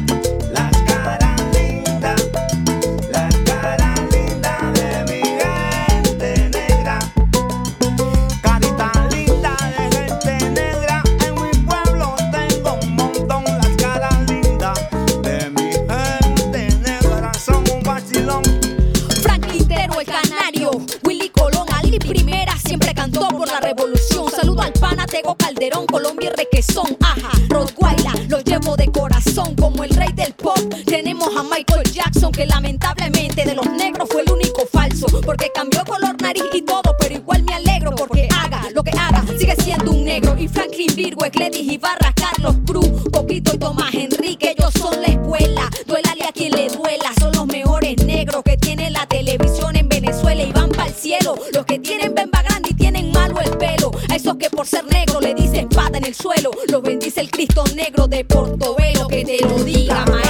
Primera, 21.99 22.57
siempre 22.65 22.95
cantó 22.95 23.29
por 23.29 23.49
la 23.49 23.61
revolución. 23.61 24.31
Saludo 24.31 24.63
al 24.63 24.73
pana 24.73 25.07
Tego 25.07 25.35
Calderón, 25.35 25.87
Colombia 25.87 26.31
y 26.33 26.37
Requesón, 26.37 26.97
ajá. 27.01 27.31
Rottweiler, 27.49 28.31
lo 28.31 28.41
llevo 28.41 28.77
de 28.77 28.91
corazón 28.91 29.55
como 29.57 29.83
el 29.85 29.91
rey 29.91 30.13
del 30.13 30.33
pop. 30.35 30.59
Tenemos 30.87 31.29
a 31.37 31.43
Michael 31.43 31.83
Jackson, 31.91 32.33
que 32.33 32.47
lamentablemente 32.47 33.45
de 33.45 33.55
los 33.55 33.67
negros 33.71 34.09
fue 34.11 34.23
el 34.23 34.33
único 34.33 34.67
falso. 34.73 35.07
Porque 35.25 35.51
cambió 35.55 35.85
color, 35.85 36.21
nariz 36.23 36.45
y 36.53 36.63
todo, 36.63 36.95
pero 36.99 37.15
igual 37.15 37.43
me 37.43 37.55
alegro 37.55 37.95
porque 37.95 38.29
haga 38.37 38.63
lo 38.75 38.83
que 38.83 38.91
haga, 38.91 39.25
sigue 39.39 39.57
siendo 39.57 39.91
un 39.91 40.05
negro. 40.05 40.37
Y 40.39 40.49
Franklin 40.49 40.95
Virgo, 40.95 41.25
Ecledis 41.25 41.73
Ibarra, 41.73 42.13
Carlos 42.15 42.57
Cruz, 42.67 43.05
Coquito 43.13 43.55
y 43.55 43.59
Tomás 43.59 43.95
Enrique, 43.95 44.55
ellos 44.57 44.73
son 44.79 45.01
la 45.01 45.09
escuela. 45.09 45.69
Duélale 45.87 46.25
a 46.25 46.33
quien 46.33 46.53
le 46.53 46.69
duela, 46.69 47.13
son 47.19 47.33
los 47.33 47.47
mejores 47.47 47.97
negros 48.05 48.43
que 48.45 48.57
tiene 48.57 48.91
la 48.91 49.07
televisión 49.07 49.77
en 49.77 49.89
Venezuela 49.89 50.43
y 50.43 50.53
van 50.53 50.71
para 50.71 50.89
el 50.89 50.95
cielo. 50.95 51.35
Los 51.53 51.65
tienen 51.81 52.15
bemba 52.15 52.43
grande 52.43 52.71
y 52.71 52.75
tienen 52.75 53.13
malo 53.13 53.41
el 53.41 53.57
pelo. 53.57 53.91
A 54.09 54.17
esos 54.17 54.37
que 54.37 54.51
por 54.51 54.67
ser 54.67 54.85
negro 54.85 55.21
le 55.21 55.35
dicen 55.35 55.69
pata 55.69 55.99
en 55.99 56.05
el 56.05 56.15
suelo. 56.15 56.51
Los 56.69 56.83
bendice 56.83 57.21
el 57.21 57.31
Cristo 57.31 57.65
negro 57.75 58.07
de 58.07 58.25
Portobelo, 58.25 59.09
que 59.09 59.25
te 59.25 59.39
lo 59.47 59.63
diga, 59.65 60.05
maestro. 60.07 60.30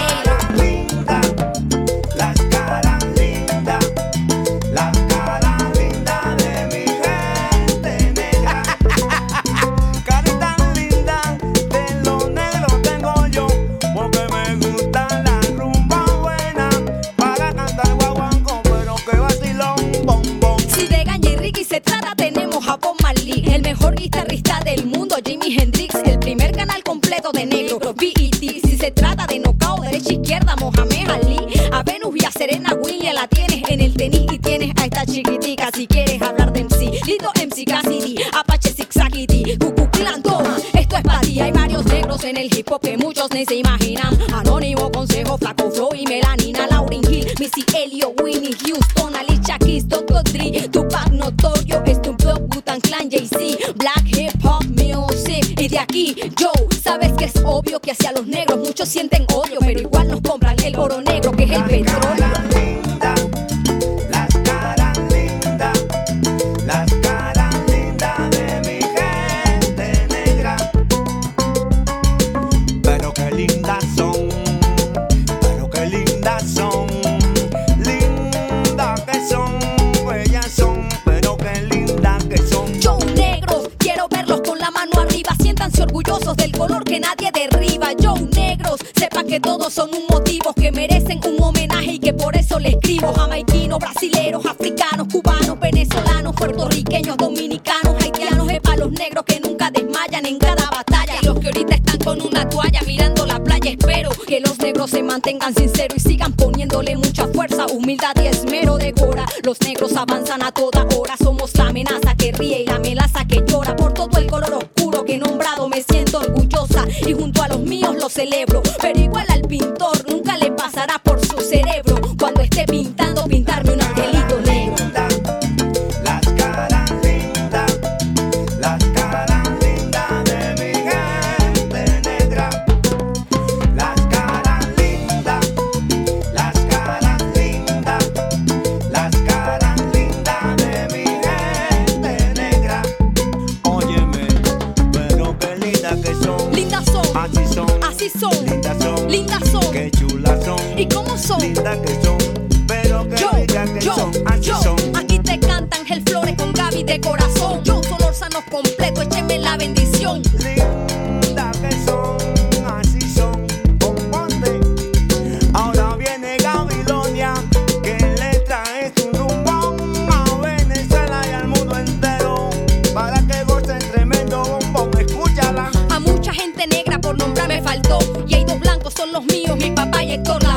Mi 180.10 180.49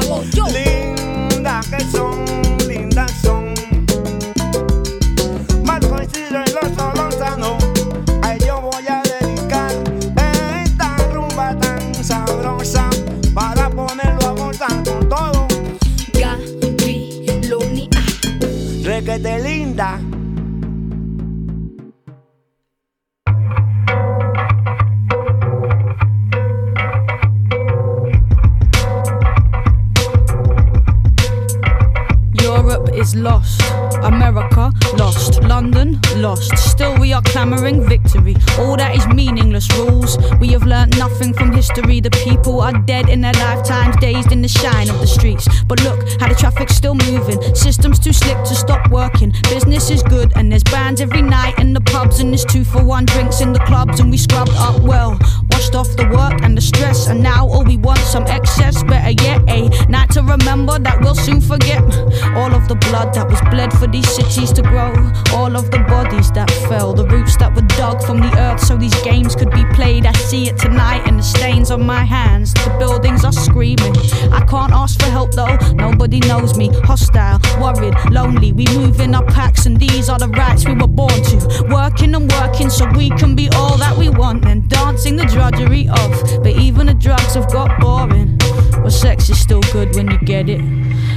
these 63.93 64.09
cities 64.09 64.51
to 64.51 64.63
grow, 64.63 64.91
all 65.33 65.55
of 65.55 65.69
the 65.69 65.77
bodies 65.87 66.31
that 66.31 66.49
fell, 66.67 66.93
the 66.93 67.05
roots 67.05 67.37
that 67.37 67.53
were 67.53 67.67
dug 67.77 68.03
from 68.03 68.19
the 68.19 68.33
earth 68.39 68.59
so 68.59 68.75
these 68.75 68.99
games 69.03 69.35
could 69.35 69.51
be 69.51 69.63
played. 69.65 70.07
I 70.07 70.13
see 70.13 70.49
it 70.49 70.57
tonight 70.57 71.07
in 71.07 71.17
the 71.17 71.23
stains 71.23 71.69
on 71.69 71.85
my 71.85 72.03
hands. 72.03 72.55
The 72.55 72.75
buildings 72.79 73.23
are 73.23 73.31
screaming. 73.31 73.95
I 74.31 74.43
can't 74.49 74.73
ask 74.73 74.99
for 74.99 75.11
help 75.11 75.33
though, 75.33 75.57
nobody 75.73 76.19
knows 76.21 76.57
me. 76.57 76.69
Hostile, 76.83 77.39
worried, 77.61 77.93
lonely. 78.09 78.51
We 78.51 78.65
move 78.75 78.99
in 78.99 79.13
our 79.13 79.25
packs, 79.27 79.67
and 79.67 79.79
these 79.79 80.09
are 80.09 80.17
the 80.17 80.29
rights 80.29 80.65
we 80.65 80.73
were 80.73 80.87
born 80.87 81.21
to. 81.29 81.67
Working 81.69 82.15
and 82.15 82.31
working 82.31 82.71
so 82.71 82.89
we 82.97 83.11
can 83.11 83.35
be 83.35 83.47
all 83.49 83.77
that 83.77 83.95
we 83.95 84.09
want, 84.09 84.45
and 84.45 84.67
dancing 84.67 85.17
the 85.17 85.25
drudgery 85.25 85.87
of. 85.87 86.41
But 86.41 86.53
even 86.57 86.87
the 86.87 86.95
drugs 86.95 87.35
have 87.35 87.51
got 87.51 87.79
boring. 87.79 88.39
Well, 88.81 88.89
sex 88.89 89.29
is 89.29 89.39
still 89.39 89.61
good 89.71 89.95
when 89.95 90.09
you 90.09 90.17
get 90.17 90.49
it. 90.49 90.61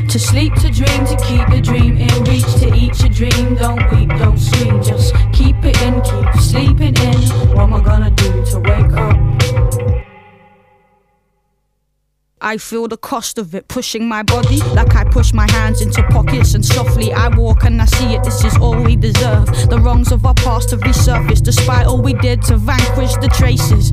To 0.08 0.20
sleep, 0.20 0.54
to 0.54 0.70
dream, 0.70 1.04
to 1.04 1.16
keep 1.16 1.46
the 1.48 1.60
dream 1.60 1.98
in 1.98 2.24
reach, 2.24 2.44
to 2.60 2.72
eat 2.74 2.98
your 3.00 3.10
dream. 3.10 3.56
Don't 3.56 3.90
weep, 3.92 4.08
don't 4.18 4.38
scream, 4.38 4.82
just 4.82 5.14
keep 5.32 5.56
it 5.62 5.80
in, 5.82 6.00
keep 6.00 6.40
sleeping 6.40 6.96
in. 6.96 7.20
What 7.54 7.64
am 7.64 7.74
I 7.74 7.80
gonna 7.82 8.10
do 8.12 8.44
to 8.46 8.58
wake 8.60 8.92
up? 8.92 9.25
I 12.46 12.58
feel 12.58 12.86
the 12.86 12.96
cost 12.96 13.38
of 13.38 13.56
it 13.56 13.66
pushing 13.66 14.08
my 14.08 14.22
body 14.22 14.58
like 14.78 14.94
I 14.94 15.02
push 15.02 15.32
my 15.32 15.50
hands 15.50 15.80
into 15.80 16.00
pockets 16.04 16.54
and 16.54 16.64
softly 16.64 17.12
I 17.12 17.26
walk 17.36 17.64
and 17.64 17.82
I 17.82 17.86
see 17.86 18.14
it. 18.14 18.22
This 18.22 18.44
is 18.44 18.56
all 18.58 18.80
we 18.80 18.94
deserve. 18.94 19.46
The 19.68 19.80
wrongs 19.80 20.12
of 20.12 20.24
our 20.24 20.34
past 20.34 20.70
have 20.70 20.78
resurfaced 20.82 21.42
despite 21.42 21.88
all 21.88 22.00
we 22.00 22.12
did 22.12 22.42
to 22.42 22.56
vanquish 22.56 23.14
the 23.14 23.26
traces. 23.34 23.90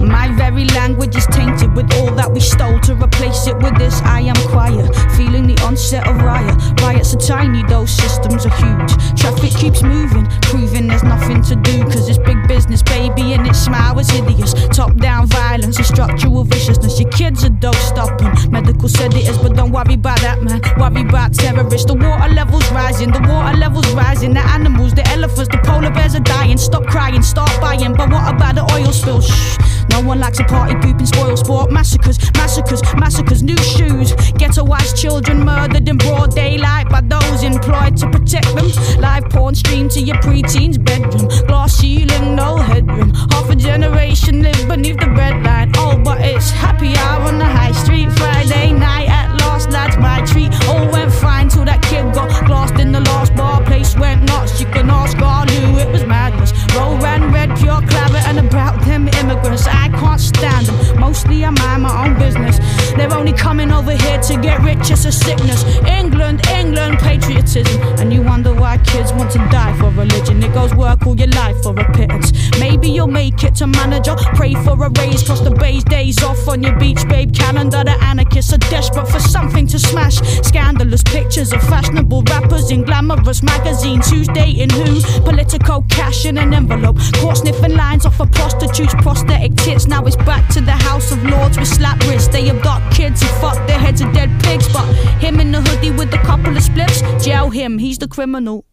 My 0.00 0.34
very 0.34 0.64
language 0.72 1.16
is 1.16 1.26
tainted 1.26 1.76
with 1.76 1.92
all 1.96 2.10
that 2.14 2.32
we 2.32 2.40
stole 2.40 2.80
to 2.80 2.94
replace 2.94 3.46
it 3.46 3.58
with 3.58 3.76
this. 3.76 4.00
I 4.04 4.20
am 4.20 4.36
quiet, 4.48 4.88
feeling 5.14 5.46
the 5.46 5.62
onset 5.62 6.08
of 6.08 6.16
riot. 6.16 6.56
Riots 6.80 7.12
are 7.14 7.18
tiny, 7.18 7.62
those 7.64 7.90
systems 7.90 8.46
are 8.46 8.56
huge. 8.56 9.20
Traffic 9.20 9.52
keeps 9.52 9.82
moving, 9.82 10.26
proving 10.40 10.88
there's 10.88 11.02
nothing 11.02 11.42
to 11.42 11.56
do. 11.56 11.84
Cause 11.84 12.08
it's 12.08 12.16
big 12.16 12.48
business, 12.48 12.82
baby, 12.82 13.34
and 13.34 13.46
its 13.46 13.58
smile 13.58 13.98
is 13.98 14.08
hideous. 14.08 14.54
Top 14.68 14.96
down 14.96 15.26
violence 15.26 15.76
and 15.76 15.84
structural 15.84 16.44
viciousness. 16.44 16.98
Your 16.98 17.10
kids 17.10 17.44
are 17.44 17.50
dope 17.50 17.81
stopping. 17.82 18.32
Medical 18.50 18.88
sedatives, 18.88 19.38
but 19.38 19.56
don't 19.56 19.72
worry 19.72 19.94
about 19.94 20.20
that, 20.20 20.42
man. 20.42 20.60
Worry 20.78 21.02
about 21.08 21.34
terrorists. 21.34 21.86
The 21.86 21.94
water 21.94 22.32
levels 22.32 22.70
rising, 22.70 23.10
the 23.10 23.20
water 23.20 23.56
levels 23.58 23.90
rising. 23.92 24.34
The 24.34 24.40
animals, 24.40 24.92
the 24.94 25.06
elephants, 25.08 25.48
the 25.48 25.58
polar 25.64 25.90
bears 25.90 26.14
are 26.14 26.20
dying. 26.20 26.58
Stop 26.58 26.84
crying, 26.86 27.22
start 27.22 27.50
buying. 27.60 27.94
But 27.94 28.10
what 28.10 28.34
about 28.34 28.54
the 28.54 28.64
oil 28.74 28.92
spill? 28.92 29.20
Shh. 29.20 29.58
No 29.90 30.00
one 30.00 30.20
likes 30.20 30.38
a 30.38 30.44
party 30.44 30.74
pooping 30.76 31.06
spoil 31.06 31.36
sport. 31.36 31.72
Massacres, 31.72 32.18
massacres, 32.34 32.82
massacres. 32.96 33.42
New 33.42 33.56
shoes. 33.56 34.12
Ghettoized 34.38 34.96
children 34.96 35.44
murdered 35.44 35.88
in 35.88 35.98
broad 35.98 36.34
daylight 36.34 36.88
by 36.88 37.00
those 37.00 37.42
employed 37.42 37.96
to 37.98 38.08
protect 38.08 38.54
them. 38.54 38.68
Live 39.00 39.24
porn 39.30 39.54
streamed 39.54 39.90
to 39.92 40.00
your 40.00 40.18
preteen's 40.22 40.78
bedroom. 40.78 41.28
Glass 41.46 41.78
ceiling, 41.78 42.36
no 42.36 42.56
headroom. 42.56 43.12
Half 43.32 43.50
a 43.50 43.56
generation 43.56 44.42
live 44.42 44.68
beneath 44.68 44.98
the 44.98 45.10
red 45.10 45.32
breadline. 45.32 45.72
Oh, 45.76 46.00
but 46.02 46.20
it's 46.20 46.50
happy 46.50 46.94
hour 46.96 47.22
on 47.28 47.38
the 47.38 47.44
high 47.44 47.71
street. 47.72 48.10
Friday 48.12 48.72
night 48.72 49.08
at 49.08 49.28
last, 49.40 49.70
lads, 49.70 49.96
my 49.96 50.20
treat. 50.22 50.52
All 50.68 50.90
went 50.90 51.12
fine 51.12 51.48
till 51.48 51.64
that 51.64 51.82
kid 51.82 52.12
got 52.14 52.30
glassed 52.46 52.78
in 52.80 52.92
the 52.92 53.00
last 53.00 53.34
bar. 53.34 53.62
Place 53.64 53.96
went 53.96 54.22
nuts. 54.24 54.60
You 54.60 54.66
can 54.66 54.90
ask 54.90 55.16
God 55.18 55.50
who 55.50 55.78
it 55.78 55.88
was 55.90 56.04
madness. 56.04 56.52
Roll 56.74 56.96
ran 56.98 57.32
red, 57.32 57.56
pure 57.58 57.80
clabber, 57.90 58.22
and 58.28 58.38
about 58.38 58.80
them 58.84 59.08
immigrants. 59.08 59.66
I 59.66 59.91
can't 60.30 60.66
them. 60.66 61.00
Mostly 61.00 61.44
I 61.44 61.50
mind 61.50 61.82
my 61.82 62.06
own 62.06 62.18
business. 62.18 62.58
They're 62.96 63.12
only 63.12 63.32
coming 63.32 63.72
over 63.72 63.92
here 63.92 64.20
to 64.20 64.40
get 64.40 64.62
rich. 64.62 64.90
It's 64.90 65.04
a 65.04 65.12
sickness. 65.12 65.64
England, 65.86 66.46
England, 66.48 66.98
patriotism. 66.98 67.82
And 67.98 68.12
you 68.12 68.22
wonder 68.22 68.54
why 68.54 68.78
kids 68.78 69.12
want 69.12 69.30
to 69.32 69.38
die 69.50 69.76
for 69.78 69.90
religion. 69.90 70.42
It 70.42 70.52
goes 70.52 70.74
work 70.74 71.06
all 71.06 71.16
your 71.16 71.28
life 71.28 71.60
for 71.62 71.78
a 71.78 71.92
pittance. 71.92 72.32
Maybe 72.58 72.88
you'll 72.90 73.06
make 73.06 73.42
it 73.42 73.54
to 73.56 73.66
manager. 73.66 74.14
Pray 74.34 74.54
for 74.54 74.72
a 74.84 74.90
raise, 74.90 75.22
cross 75.22 75.40
the 75.40 75.50
bay's 75.50 75.84
days 75.84 76.22
off 76.22 76.46
on 76.48 76.62
your 76.62 76.76
beach, 76.78 77.06
babe 77.08 77.34
calendar. 77.34 77.82
The 77.84 77.96
anarchists 78.02 78.52
are 78.52 78.58
desperate 78.58 79.08
for 79.08 79.20
something 79.20 79.66
to 79.68 79.78
smash. 79.78 80.16
Scandalous 80.46 81.02
pictures 81.02 81.52
of 81.52 81.62
fashionable 81.62 82.22
rappers 82.24 82.70
in 82.70 82.82
glamorous 82.82 83.42
magazines. 83.42 84.10
Who's 84.10 84.28
dating 84.28 84.70
who? 84.70 85.00
Political 85.22 85.82
cash 85.88 86.26
in 86.26 86.38
an 86.38 86.54
envelope. 86.54 86.98
Caught 87.16 87.38
sniffing 87.38 87.74
lines 87.74 88.06
off 88.06 88.20
of 88.20 88.30
prostitutes, 88.32 88.94
prosthetic 88.96 89.54
tits. 89.56 89.86
Now 89.86 90.04
it's 90.04 90.11
back 90.16 90.48
to 90.54 90.60
the 90.60 90.72
House 90.72 91.12
of 91.12 91.22
Lords 91.24 91.58
with 91.58 91.68
slap 91.68 92.00
wrists. 92.06 92.28
They 92.28 92.48
abduct 92.50 92.94
kids 92.94 93.22
who 93.22 93.28
fuck 93.40 93.66
their 93.66 93.78
heads 93.78 94.00
of 94.00 94.12
dead 94.12 94.30
pigs. 94.42 94.72
But 94.72 94.86
him 95.20 95.40
in 95.40 95.52
the 95.52 95.60
hoodie 95.60 95.90
with 95.90 96.12
a 96.14 96.18
couple 96.18 96.56
of 96.56 96.62
spliffs, 96.62 97.00
jail 97.22 97.50
him, 97.50 97.78
he's 97.78 97.98
the 97.98 98.08
criminal. 98.08 98.64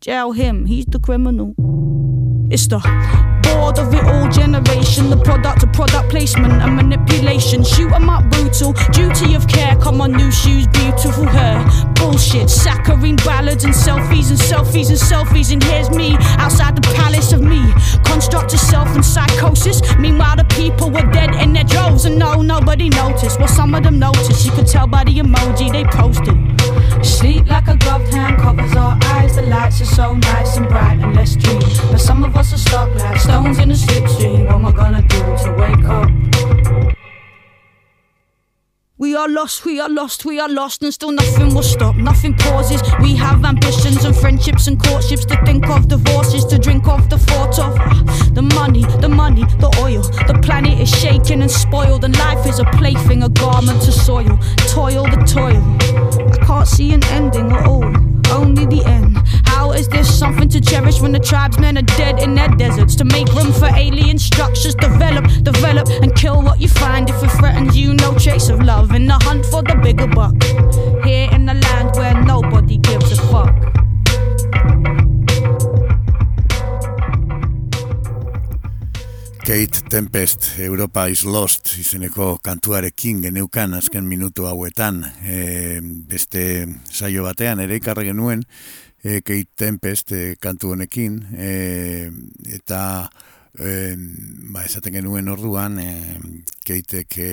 Jail 0.00 0.32
him, 0.32 0.66
he's 0.66 0.86
the 0.86 0.98
criminal. 0.98 1.54
It's 2.50 2.66
the 2.66 2.78
bored 3.60 3.78
of 3.78 3.92
it 3.92 4.04
all 4.04 4.28
generation, 4.28 5.10
the 5.10 5.20
product 5.28 5.62
of 5.62 5.72
product 5.72 6.08
placement 6.08 6.54
and 6.62 6.74
manipulation. 6.74 7.62
Shoot 7.62 7.92
'em 7.92 8.08
up 8.08 8.24
brutal, 8.30 8.72
duty 8.92 9.34
of 9.34 9.46
care. 9.46 9.76
Come 9.76 10.00
on, 10.00 10.12
new 10.12 10.30
shoes, 10.30 10.66
beautiful 10.68 11.26
hair. 11.26 11.58
Bullshit, 11.98 12.48
saccharine 12.48 13.16
ballads 13.16 13.64
and 13.64 13.74
selfies 13.74 14.28
and 14.32 14.40
selfies 14.50 14.88
and 14.94 15.00
selfies. 15.10 15.52
And 15.52 15.62
here's 15.62 15.90
me 15.90 16.16
outside 16.42 16.74
the 16.80 16.86
palace 17.00 17.32
of 17.32 17.42
me. 17.42 17.62
Construct 18.04 18.52
yourself 18.52 18.88
in 18.96 19.02
psychosis. 19.02 19.78
Meanwhile, 19.98 20.36
the 20.36 20.48
people 20.60 20.88
were 20.90 21.08
dead 21.18 21.34
in 21.42 21.52
their 21.52 21.68
droves, 21.72 22.04
and 22.06 22.16
no, 22.18 22.30
nobody 22.54 22.88
noticed. 22.88 23.38
Well, 23.38 23.54
some 23.60 23.74
of 23.74 23.82
them 23.82 23.98
noticed. 23.98 24.46
You 24.46 24.52
could 24.52 24.68
tell 24.76 24.86
by 24.86 25.04
the 25.04 25.14
emoji 25.24 25.70
they 25.70 25.84
posted. 25.84 26.59
Sleep 27.02 27.46
like 27.48 27.68
a 27.68 27.76
gloved 27.76 28.12
hand 28.12 28.38
covers 28.38 28.74
our 28.76 28.98
eyes. 29.04 29.36
The 29.36 29.42
lights 29.42 29.80
are 29.80 29.84
so 29.84 30.14
nice 30.14 30.56
and 30.56 30.68
bright, 30.68 30.98
and 31.00 31.14
let's 31.14 31.36
dream. 31.36 31.60
But 31.90 31.98
some 31.98 32.24
of 32.24 32.36
us 32.36 32.52
are 32.52 32.58
stuck 32.58 32.94
like 32.94 33.18
stones 33.18 33.58
in 33.58 33.70
a 33.70 33.74
slipstream. 33.74 34.46
What 34.46 34.54
am 34.54 34.66
I 34.66 34.72
gonna 34.72 35.02
do 35.02 35.18
to 35.42 35.54
wake 35.58 35.84
up? 35.84 36.79
We 39.00 39.16
are 39.16 39.30
lost, 39.30 39.64
we 39.64 39.80
are 39.80 39.88
lost, 39.88 40.26
we 40.26 40.38
are 40.38 40.48
lost, 40.50 40.82
and 40.82 40.92
still 40.92 41.10
nothing 41.10 41.54
will 41.54 41.62
stop, 41.62 41.96
nothing 41.96 42.34
pauses. 42.34 42.82
We 43.00 43.16
have 43.16 43.42
ambitions 43.46 44.04
and 44.04 44.14
friendships 44.14 44.66
and 44.66 44.78
courtships 44.78 45.24
to 45.24 45.42
think 45.46 45.66
of, 45.70 45.88
divorces 45.88 46.44
to 46.44 46.58
drink 46.58 46.86
of, 46.86 47.08
the 47.08 47.16
thought 47.16 47.58
of 47.58 48.34
the 48.34 48.42
money, 48.42 48.84
the 49.00 49.08
money, 49.08 49.44
the 49.58 49.74
oil. 49.80 50.02
The 50.28 50.38
planet 50.42 50.78
is 50.78 50.90
shaken 50.90 51.40
and 51.40 51.50
spoiled, 51.50 52.04
and 52.04 52.14
life 52.18 52.46
is 52.46 52.58
a 52.58 52.64
plaything, 52.76 53.22
a 53.22 53.30
garment 53.30 53.80
to 53.84 53.90
soil. 53.90 54.38
Toil, 54.68 55.04
the 55.04 55.24
toil. 55.26 55.62
I 56.34 56.44
can't 56.44 56.68
see 56.68 56.92
an 56.92 57.02
ending 57.04 57.50
at 57.52 57.66
all, 57.66 57.86
only 58.30 58.66
the 58.66 58.84
end. 58.84 59.16
How 59.46 59.72
is 59.72 59.88
this 59.88 60.08
something 60.18 60.48
to 60.50 60.60
cherish 60.60 61.00
when 61.00 61.12
the 61.12 61.18
tribesmen 61.18 61.76
are 61.76 61.90
dead 61.96 62.22
in 62.22 62.34
their 62.34 62.48
deserts? 62.48 62.94
To 62.96 63.04
make 63.04 63.28
room 63.34 63.52
for 63.52 63.66
alien 63.66 64.18
structures, 64.18 64.74
develop, 64.74 65.24
develop, 65.42 65.88
and 66.02 66.14
kill 66.14 66.42
what 66.42 66.60
you 66.60 66.68
find 66.68 67.10
if 67.10 67.22
it 67.22 67.30
threatens 67.32 67.76
you. 67.76 67.94
No 67.94 68.16
trace 68.18 68.48
of 68.48 68.62
love 68.62 68.89
in 68.94 69.06
the 69.06 69.14
hunt 69.24 69.46
for 69.46 69.62
the 69.62 69.74
bigger 69.82 70.06
buck. 70.06 70.34
Here 71.04 71.28
in 71.32 71.46
the 71.46 71.54
land 71.54 71.90
where 71.96 72.14
nobody 72.24 72.78
gives 72.78 73.18
a 73.18 73.22
fuck. 73.30 73.54
Kate 79.44 79.82
Tempest, 79.88 80.58
Europa 80.58 81.06
is 81.06 81.24
Lost, 81.24 81.72
izeneko 81.78 82.38
kantuarekin 82.42 83.22
geneukan 83.22 83.74
azken 83.74 84.04
minutu 84.04 84.44
hauetan. 84.46 85.04
E, 85.26 85.80
beste 85.80 86.68
saio 86.84 87.24
batean 87.26 87.60
ere 87.64 87.80
ikarre 87.80 88.04
genuen 88.06 88.44
e, 89.02 89.20
Kate 89.22 89.50
Tempest 89.56 90.12
e, 90.12 90.36
kantu 90.40 90.74
honekin. 90.76 91.18
E, 91.34 91.50
eta 92.60 92.82
e, 93.58 93.96
ba, 94.52 94.62
esaten 94.62 95.00
genuen 95.00 95.28
orduan, 95.32 95.80
e, 95.82 95.90
Kateek 96.66 97.18
e, 97.18 97.32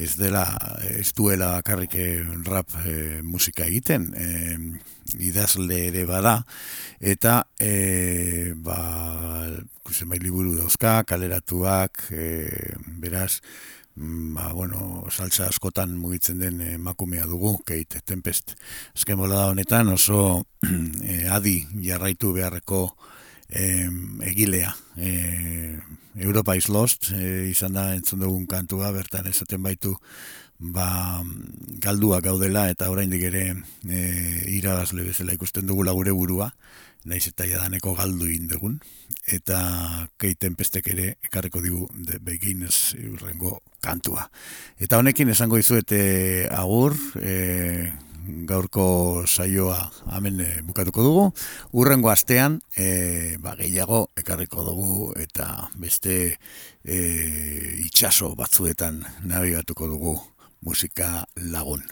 ez 0.00 0.14
dela, 0.16 0.44
ez 0.88 1.12
duela 1.16 1.52
bakarrik 1.58 1.94
e, 1.94 2.06
rap 2.46 2.72
e, 2.84 3.20
musika 3.22 3.66
egiten, 3.68 4.08
e, 4.16 4.56
idazle 5.20 5.82
ere 5.90 6.06
bada, 6.08 6.38
eta 7.00 7.42
e, 7.60 8.54
ba, 8.56 8.78
zenbait 9.90 10.22
liburu 10.24 10.56
dauzka, 10.56 11.02
kaleratuak, 11.08 12.06
e, 12.14 12.24
beraz, 13.02 13.40
mm, 13.96 14.34
ba, 14.38 14.50
bueno, 14.56 15.04
saltza 15.10 15.50
askotan 15.50 15.96
mugitzen 15.98 16.40
den 16.40 16.60
emakumea 16.78 17.26
dugu, 17.28 17.58
Kate 17.66 18.00
Tempest. 18.04 18.56
Azken 18.96 19.20
bola 19.20 19.48
honetan 19.52 19.92
oso 19.92 20.44
e, 20.64 21.26
adi 21.36 21.60
jarraitu 21.84 22.32
beharreko 22.36 22.86
e, 23.50 23.88
egilea. 24.30 24.74
E, 24.96 25.78
Europa 26.16 26.56
is 26.56 26.68
Lost, 26.68 27.10
e, 27.12 27.48
izan 27.50 27.74
da 27.74 27.90
entzun 27.94 28.22
dugun 28.24 28.46
kantua, 28.46 28.90
bertan 28.94 29.26
esaten 29.30 29.62
baitu 29.62 29.96
ba, 30.60 31.22
galdua 31.80 32.20
gaudela 32.20 32.68
eta 32.70 32.90
oraindik 32.92 33.24
ere 33.30 33.44
e, 33.88 34.00
irabazle 34.58 35.06
bezala 35.06 35.34
ikusten 35.34 35.66
dugula 35.66 35.94
gure 35.96 36.12
burua, 36.12 36.50
naiz 37.08 37.24
eta 37.30 37.46
jadaneko 37.48 37.94
galdu 37.96 38.28
indegun, 38.28 38.76
eta 39.26 39.60
keiten 40.20 40.54
pestek 40.58 40.90
ere 40.92 41.14
ekarriko 41.24 41.62
digu 41.64 41.88
de 41.94 42.20
beginners 42.20 42.94
urrengo 43.00 43.60
kantua. 43.80 44.26
Eta 44.78 45.00
honekin 45.00 45.32
esango 45.32 45.56
dizuete 45.56 46.46
agur, 46.52 46.96
e, 47.16 47.90
gaurko 48.48 49.24
saioa 49.26 49.90
hemen 50.16 50.40
e, 50.40 50.48
bukatuko 50.66 51.02
dugu. 51.02 51.24
Urrengo 51.72 52.10
astean, 52.10 52.60
e, 52.76 53.36
ba, 53.40 53.54
gehiago 53.58 54.08
ekarriko 54.18 54.64
dugu 54.66 55.12
eta 55.20 55.70
beste 55.80 56.16
e, 56.84 56.98
itxaso 57.86 58.34
batzuetan 58.36 59.02
nabigatuko 59.24 59.88
dugu 59.90 60.16
musika 60.60 61.26
lagun. 61.36 61.84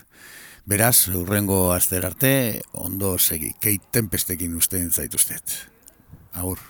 Beraz, 0.68 1.08
urrengo 1.16 1.72
aster 1.72 2.04
arte, 2.04 2.32
ondo 2.76 3.16
segi, 3.18 3.54
keit 3.60 3.88
tempestekin 3.92 4.56
ustean 4.60 4.90
zaituztet. 4.92 5.56
Agur. 6.36 6.60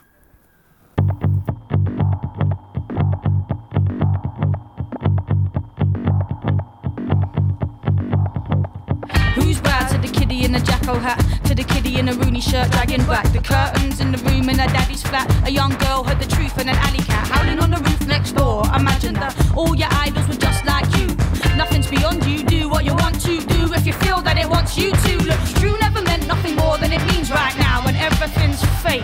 The 11.59 11.65
kiddie 11.75 11.99
in 11.99 12.09
a 12.09 12.15
Rooney 12.15 12.41
shirt, 12.41 12.71
dragging 12.71 13.05
back 13.07 13.27
the 13.33 13.41
curtains 13.41 13.99
in 13.99 14.13
the 14.13 14.19
room 14.19 14.49
in 14.49 14.59
her 14.61 14.69
daddy's 14.69 15.03
flat. 15.03 15.27
A 15.45 15.51
young 15.51 15.75
girl 15.79 16.05
heard 16.05 16.21
the 16.21 16.31
truth 16.37 16.57
in 16.57 16.69
an 16.69 16.77
alley 16.87 17.03
cat 17.03 17.27
howling 17.27 17.59
on 17.59 17.71
the 17.71 17.79
roof 17.79 18.07
next 18.07 18.33
door. 18.33 18.63
Imagine 18.77 19.15
that 19.15 19.35
all 19.57 19.75
your 19.75 19.89
idols 19.91 20.29
were 20.29 20.39
just 20.39 20.65
like 20.65 20.87
you. 20.97 21.09
Nothing's 21.57 21.89
beyond 21.89 22.25
you. 22.27 22.45
Do 22.45 22.69
what 22.69 22.85
you 22.85 22.95
want 22.95 23.21
to 23.23 23.41
do 23.41 23.75
if 23.75 23.85
you 23.85 23.93
feel 23.93 24.21
that 24.23 24.39
it 24.39 24.49
wants 24.49 24.79
you 24.79 24.93
to. 24.93 25.13
Look, 25.27 25.41
true 25.59 25.77
never 25.81 26.01
meant 26.01 26.29
nothing 26.29 26.55
more 26.55 26.79
than 26.79 26.93
it 26.93 27.03
means 27.11 27.29
right 27.33 27.57
now, 27.59 27.83
and 27.89 27.97
everything's 27.97 28.63
fake. 28.79 29.03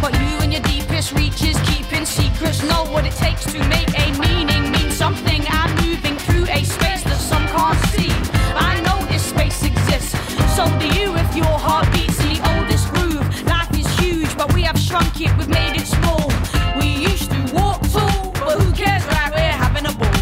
But 0.00 0.14
you 0.14 0.30
and 0.46 0.52
your 0.52 0.62
deepest 0.62 1.12
reaches, 1.12 1.58
keeping 1.66 2.06
secrets, 2.06 2.62
know 2.62 2.84
what 2.94 3.04
it 3.04 3.14
takes 3.18 3.50
to 3.50 3.58
make 3.66 3.90
a 3.98 4.06
meaning 4.22 4.70
mean 4.70 4.92
something. 4.92 5.42
I'm 5.48 5.74
moving 5.82 6.16
through 6.18 6.46
a 6.54 6.62
space 6.62 7.02
that 7.02 7.18
some 7.18 7.44
can't 7.50 7.80
see. 7.90 8.14
I 8.54 8.78
know 8.86 8.98
this 9.10 9.26
space 9.26 9.64
exists, 9.64 10.14
so 10.54 10.70
do 10.78 10.86
you 10.86 11.16
if 11.16 11.34
your 11.34 11.58
heart 11.58 11.95
have 15.00 15.20
it, 15.20 15.36
we've 15.36 15.48
made 15.48 15.76
it 15.76 15.86
small. 15.86 16.28
We 16.78 16.86
used 17.10 17.30
to 17.30 17.38
walk 17.54 17.80
tall, 17.92 18.32
but 18.32 18.60
who 18.60 18.72
cares, 18.72 19.04
right? 19.06 19.30
We're 19.34 19.56
having 19.64 19.86
a 19.86 19.92
ball. 19.92 20.20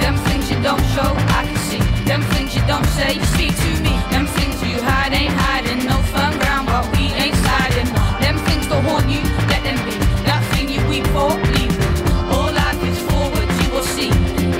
Them 0.00 0.16
things 0.26 0.50
you 0.50 0.58
don't 0.62 0.84
show, 0.94 1.10
I 1.38 1.42
can 1.46 1.56
see. 1.68 1.82
Them 2.04 2.22
things 2.34 2.54
you 2.54 2.62
don't 2.66 2.86
say, 2.98 3.18
speak 3.34 3.54
to 3.56 3.70
me. 3.82 3.94
Them 4.10 4.26
things 4.26 4.62
you 4.62 4.80
hide 4.82 5.12
ain't 5.12 5.32
hiding, 5.32 5.84
no 5.86 5.96
firm 6.14 6.38
ground, 6.38 6.66
but 6.68 6.84
we 6.96 7.04
ain't 7.22 7.36
sliding. 7.36 7.88
Them 8.22 8.36
things 8.46 8.66
to 8.68 8.80
haunt 8.86 9.08
you, 9.08 9.22
let 9.50 9.62
them 9.66 9.78
be. 9.86 9.94
That 10.28 10.42
thing 10.52 10.68
you 10.68 10.80
weep 10.88 11.06
for, 11.14 11.30
leave 11.54 11.74
it. 11.74 11.90
All 12.30 12.52
life 12.52 12.82
is 12.84 12.98
forward, 13.08 13.48
you 13.60 13.68
will 13.74 13.88
see. 13.96 14.10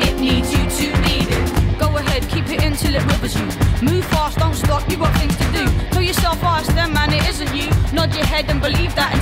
It 0.07 0.19
needs 0.19 0.51
you 0.53 0.63
to 0.79 0.87
lead 1.07 1.29
it. 1.31 1.79
Go 1.79 1.87
ahead, 1.97 2.23
keep 2.29 2.49
it 2.51 2.63
in 2.65 2.75
till 2.75 2.95
it 2.95 3.05
rivers 3.13 3.35
you. 3.35 3.47
Move 3.83 4.05
fast, 4.07 4.39
don't 4.39 4.55
stop, 4.55 4.89
you 4.91 4.97
got 4.97 5.15
things 5.19 5.37
to 5.37 5.47
do. 5.53 5.65
Tell 5.93 6.03
yourself, 6.03 6.43
ask 6.43 6.75
them, 6.75 6.93
man, 6.93 7.13
it 7.13 7.25
isn't 7.29 7.55
you. 7.55 7.71
Nod 7.93 8.15
your 8.15 8.27
head 8.27 8.47
and 8.51 8.61
believe 8.61 8.95
that 8.95 9.16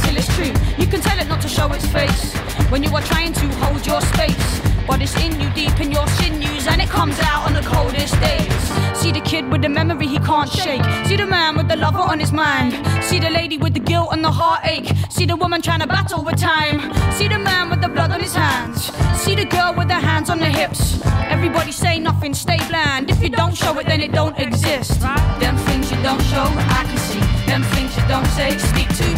show 1.55 1.73
its 1.73 1.87
face 1.87 2.35
when 2.69 2.83
you 2.83 2.91
are 2.97 3.03
trying 3.03 3.33
to 3.33 3.47
hold 3.63 3.87
your 3.87 4.01
space. 4.01 4.61
But 4.89 5.01
it's 5.01 5.17
in 5.25 5.41
you, 5.41 5.49
deep 5.51 5.79
in 5.81 5.93
your 5.93 6.07
sinews, 6.09 6.67
and 6.67 6.83
it 6.83 6.89
comes 6.89 7.19
out 7.21 7.47
on 7.47 7.53
the 7.55 7.63
coldest 7.63 8.21
days. 8.21 8.53
See 9.01 9.13
the 9.13 9.21
kid 9.21 9.49
with 9.51 9.63
the 9.63 9.69
memory 9.69 10.09
he 10.09 10.19
can't 10.19 10.51
shake. 10.51 10.83
See 11.07 11.17
the 11.17 11.27
man 11.27 11.57
with 11.57 11.69
the 11.69 11.77
lover 11.77 12.01
on 12.01 12.19
his 12.19 12.33
mind. 12.33 12.73
See 13.05 13.21
the 13.21 13.31
lady 13.31 13.57
with 13.57 13.73
the 13.73 13.81
guilt 13.81 14.09
and 14.11 14.25
the 14.25 14.33
heartache. 14.33 14.91
See 15.11 15.27
the 15.27 15.37
woman 15.37 15.63
trying 15.63 15.81
to 15.81 15.87
battle 15.87 16.25
with 16.25 16.39
time. 16.41 16.79
See 17.13 17.29
the 17.29 17.39
man 17.39 17.71
with 17.71 17.81
the 17.81 17.89
blood 17.89 18.11
on 18.11 18.21
his 18.21 18.35
hands. 18.35 18.93
See 19.23 19.37
the 19.37 19.45
girl 19.45 19.75
with 19.79 19.89
her 19.91 20.05
hands 20.11 20.31
on 20.31 20.41
her 20.41 20.55
hips. 20.61 21.01
Everybody 21.37 21.71
say 21.71 22.01
nothing, 22.01 22.35
stay 22.35 22.59
bland. 22.69 23.11
If 23.11 23.23
you 23.23 23.31
don't 23.31 23.57
show 23.57 23.79
it, 23.79 23.87
then 23.87 24.01
it 24.01 24.13
don't 24.13 24.37
exist. 24.39 25.01
Them 25.41 25.57
things 25.69 25.91
you 25.93 26.03
don't 26.03 26.23
show, 26.33 26.49
I 26.79 26.83
can 26.89 26.99
see. 26.99 27.25
Them 27.47 27.63
things 27.75 27.97
you 27.97 28.05
don't 28.09 28.27
say, 28.39 28.59
speak 28.59 28.89
to 28.97 29.14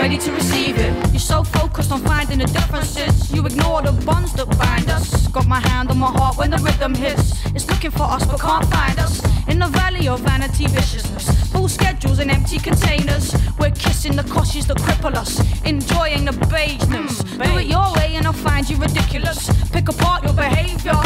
ready 0.00 0.16
to 0.16 0.32
receive 0.32 0.78
it. 0.78 0.92
You're 1.12 1.28
so 1.34 1.44
focused 1.44 1.92
on 1.92 2.00
finding 2.00 2.38
the 2.38 2.46
differences, 2.46 3.30
you 3.30 3.44
ignore 3.44 3.82
the 3.82 3.92
bonds 4.06 4.32
that 4.32 4.48
bind 4.58 4.88
us. 4.88 5.28
Got 5.28 5.46
my 5.46 5.60
hand 5.60 5.90
on 5.90 5.98
my 5.98 6.10
heart 6.10 6.38
when 6.38 6.50
the 6.50 6.56
rhythm 6.56 6.94
hits. 6.94 7.44
It's 7.54 7.68
looking 7.68 7.90
for 7.90 8.04
us 8.04 8.24
but 8.24 8.40
can't 8.40 8.64
find 8.70 8.98
us. 8.98 9.20
In 9.46 9.58
the 9.58 9.66
valley 9.66 10.08
of 10.08 10.20
vanity 10.20 10.66
viciousness, 10.68 11.26
full 11.52 11.68
schedules 11.68 12.18
and 12.18 12.30
empty 12.30 12.58
containers. 12.58 13.34
We're 13.58 13.72
kissing 13.72 14.16
the 14.16 14.22
coshes 14.22 14.66
that 14.68 14.78
cripple 14.78 15.14
us, 15.14 15.32
enjoying 15.64 16.24
the 16.24 16.32
beigeness. 16.48 17.20
Hmm, 17.20 17.42
Do 17.42 17.58
it 17.58 17.66
your 17.66 17.92
way 17.96 18.14
and 18.16 18.26
I'll 18.26 18.32
find 18.32 18.70
you 18.70 18.76
ridiculous. 18.78 19.50
Pick 19.70 19.90
apart 19.90 20.24
your 20.24 20.32
behavior. 20.32 20.98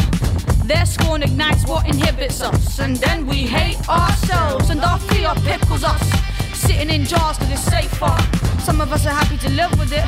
Their 0.70 0.86
scorn 0.86 1.24
ignites 1.24 1.66
what 1.66 1.88
inhibits 1.88 2.40
us, 2.40 2.78
and 2.78 2.97
then 2.97 3.26
we 3.26 3.38
hate 3.59 3.80
ourselves, 3.88 4.70
and 4.70 4.80
our 4.80 4.99
fear 5.01 5.32
pickles 5.45 5.82
us. 5.82 6.34
Sitting 6.67 6.91
in 6.91 7.05
jars 7.05 7.37
cause 7.39 7.51
it's 7.51 7.62
safer. 7.62 8.17
Some 8.61 8.81
of 8.81 8.91
us 8.93 9.05
are 9.07 9.12
happy 9.12 9.37
to 9.37 9.51
live 9.51 9.71
with 9.79 9.93
it, 9.93 10.05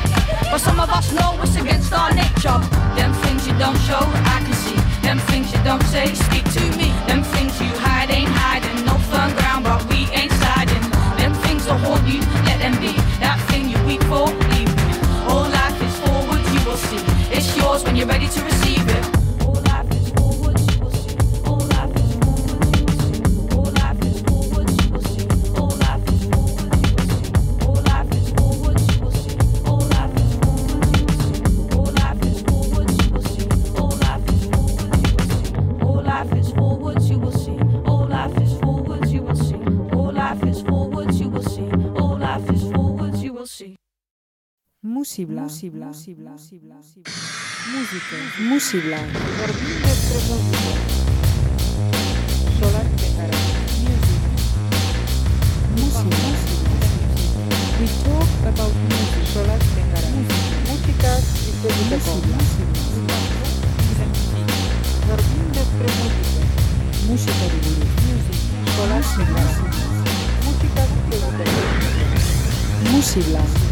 but 0.51 0.59
some 0.59 0.79
of 0.79 0.89
us 0.89 1.13
know 1.13 1.37
it's 1.43 1.55
against 1.55 1.93
our 1.93 2.11
nature. 2.13 2.59
Them 2.97 3.13
things 3.23 3.47
you 3.47 3.53
don't 3.59 3.77
show, 3.85 4.01
I 4.35 4.41
can 4.43 4.53
see. 4.65 4.79
Them 5.05 5.19
things 5.29 5.53
you 5.53 5.61
don't 5.63 5.83
say, 5.83 6.13
speak 6.15 6.43
to 6.57 6.63
me. 6.75 6.89
Them 7.07 7.21
things 7.23 7.53
you 7.61 7.69
hide 7.85 8.09
ain't 8.09 8.29
hiding. 8.29 8.85
No 8.85 8.95
firm 9.11 9.31
ground, 9.37 9.65
but 9.65 9.85
we 9.89 10.09
ain't 10.17 10.31
sliding. 10.31 10.85
Them 11.17 11.33
things 11.45 11.65
will 11.67 11.77
haunt 11.77 12.07
you, 12.07 12.21
let 12.49 12.57
them 12.59 12.75
be. 12.81 13.06
Musibla. 45.57 45.87
Musibla. 45.87 46.31
Musibla. 46.33 46.75
Música. 47.73 48.15
Musibla. 48.47 48.97
Jardín 49.39 49.77
de 49.81 49.93
Promósica. 50.05 50.71
Solar 52.59 52.87
Tegara. 53.01 53.37
Music. 53.81 54.21
Musibla. 55.81 56.29
We 57.79 57.87
talk 58.05 58.29
about 58.45 58.73
music. 58.85 59.25
Solar 59.33 59.61
Tegara. 59.73 60.09
Música 60.69 61.11
iztegiteko. 61.49 62.13
Jardín 65.07 65.45
de 65.55 65.63
Promósica. 65.73 66.41
Musika 67.07 67.45
buruz. 67.49 67.89
Music. 68.05 68.39
Solar 68.75 69.03
Tegara. 69.17 69.53
Música 70.45 70.81
iztegiteko. 70.85 71.27
Musibla. 72.91 73.66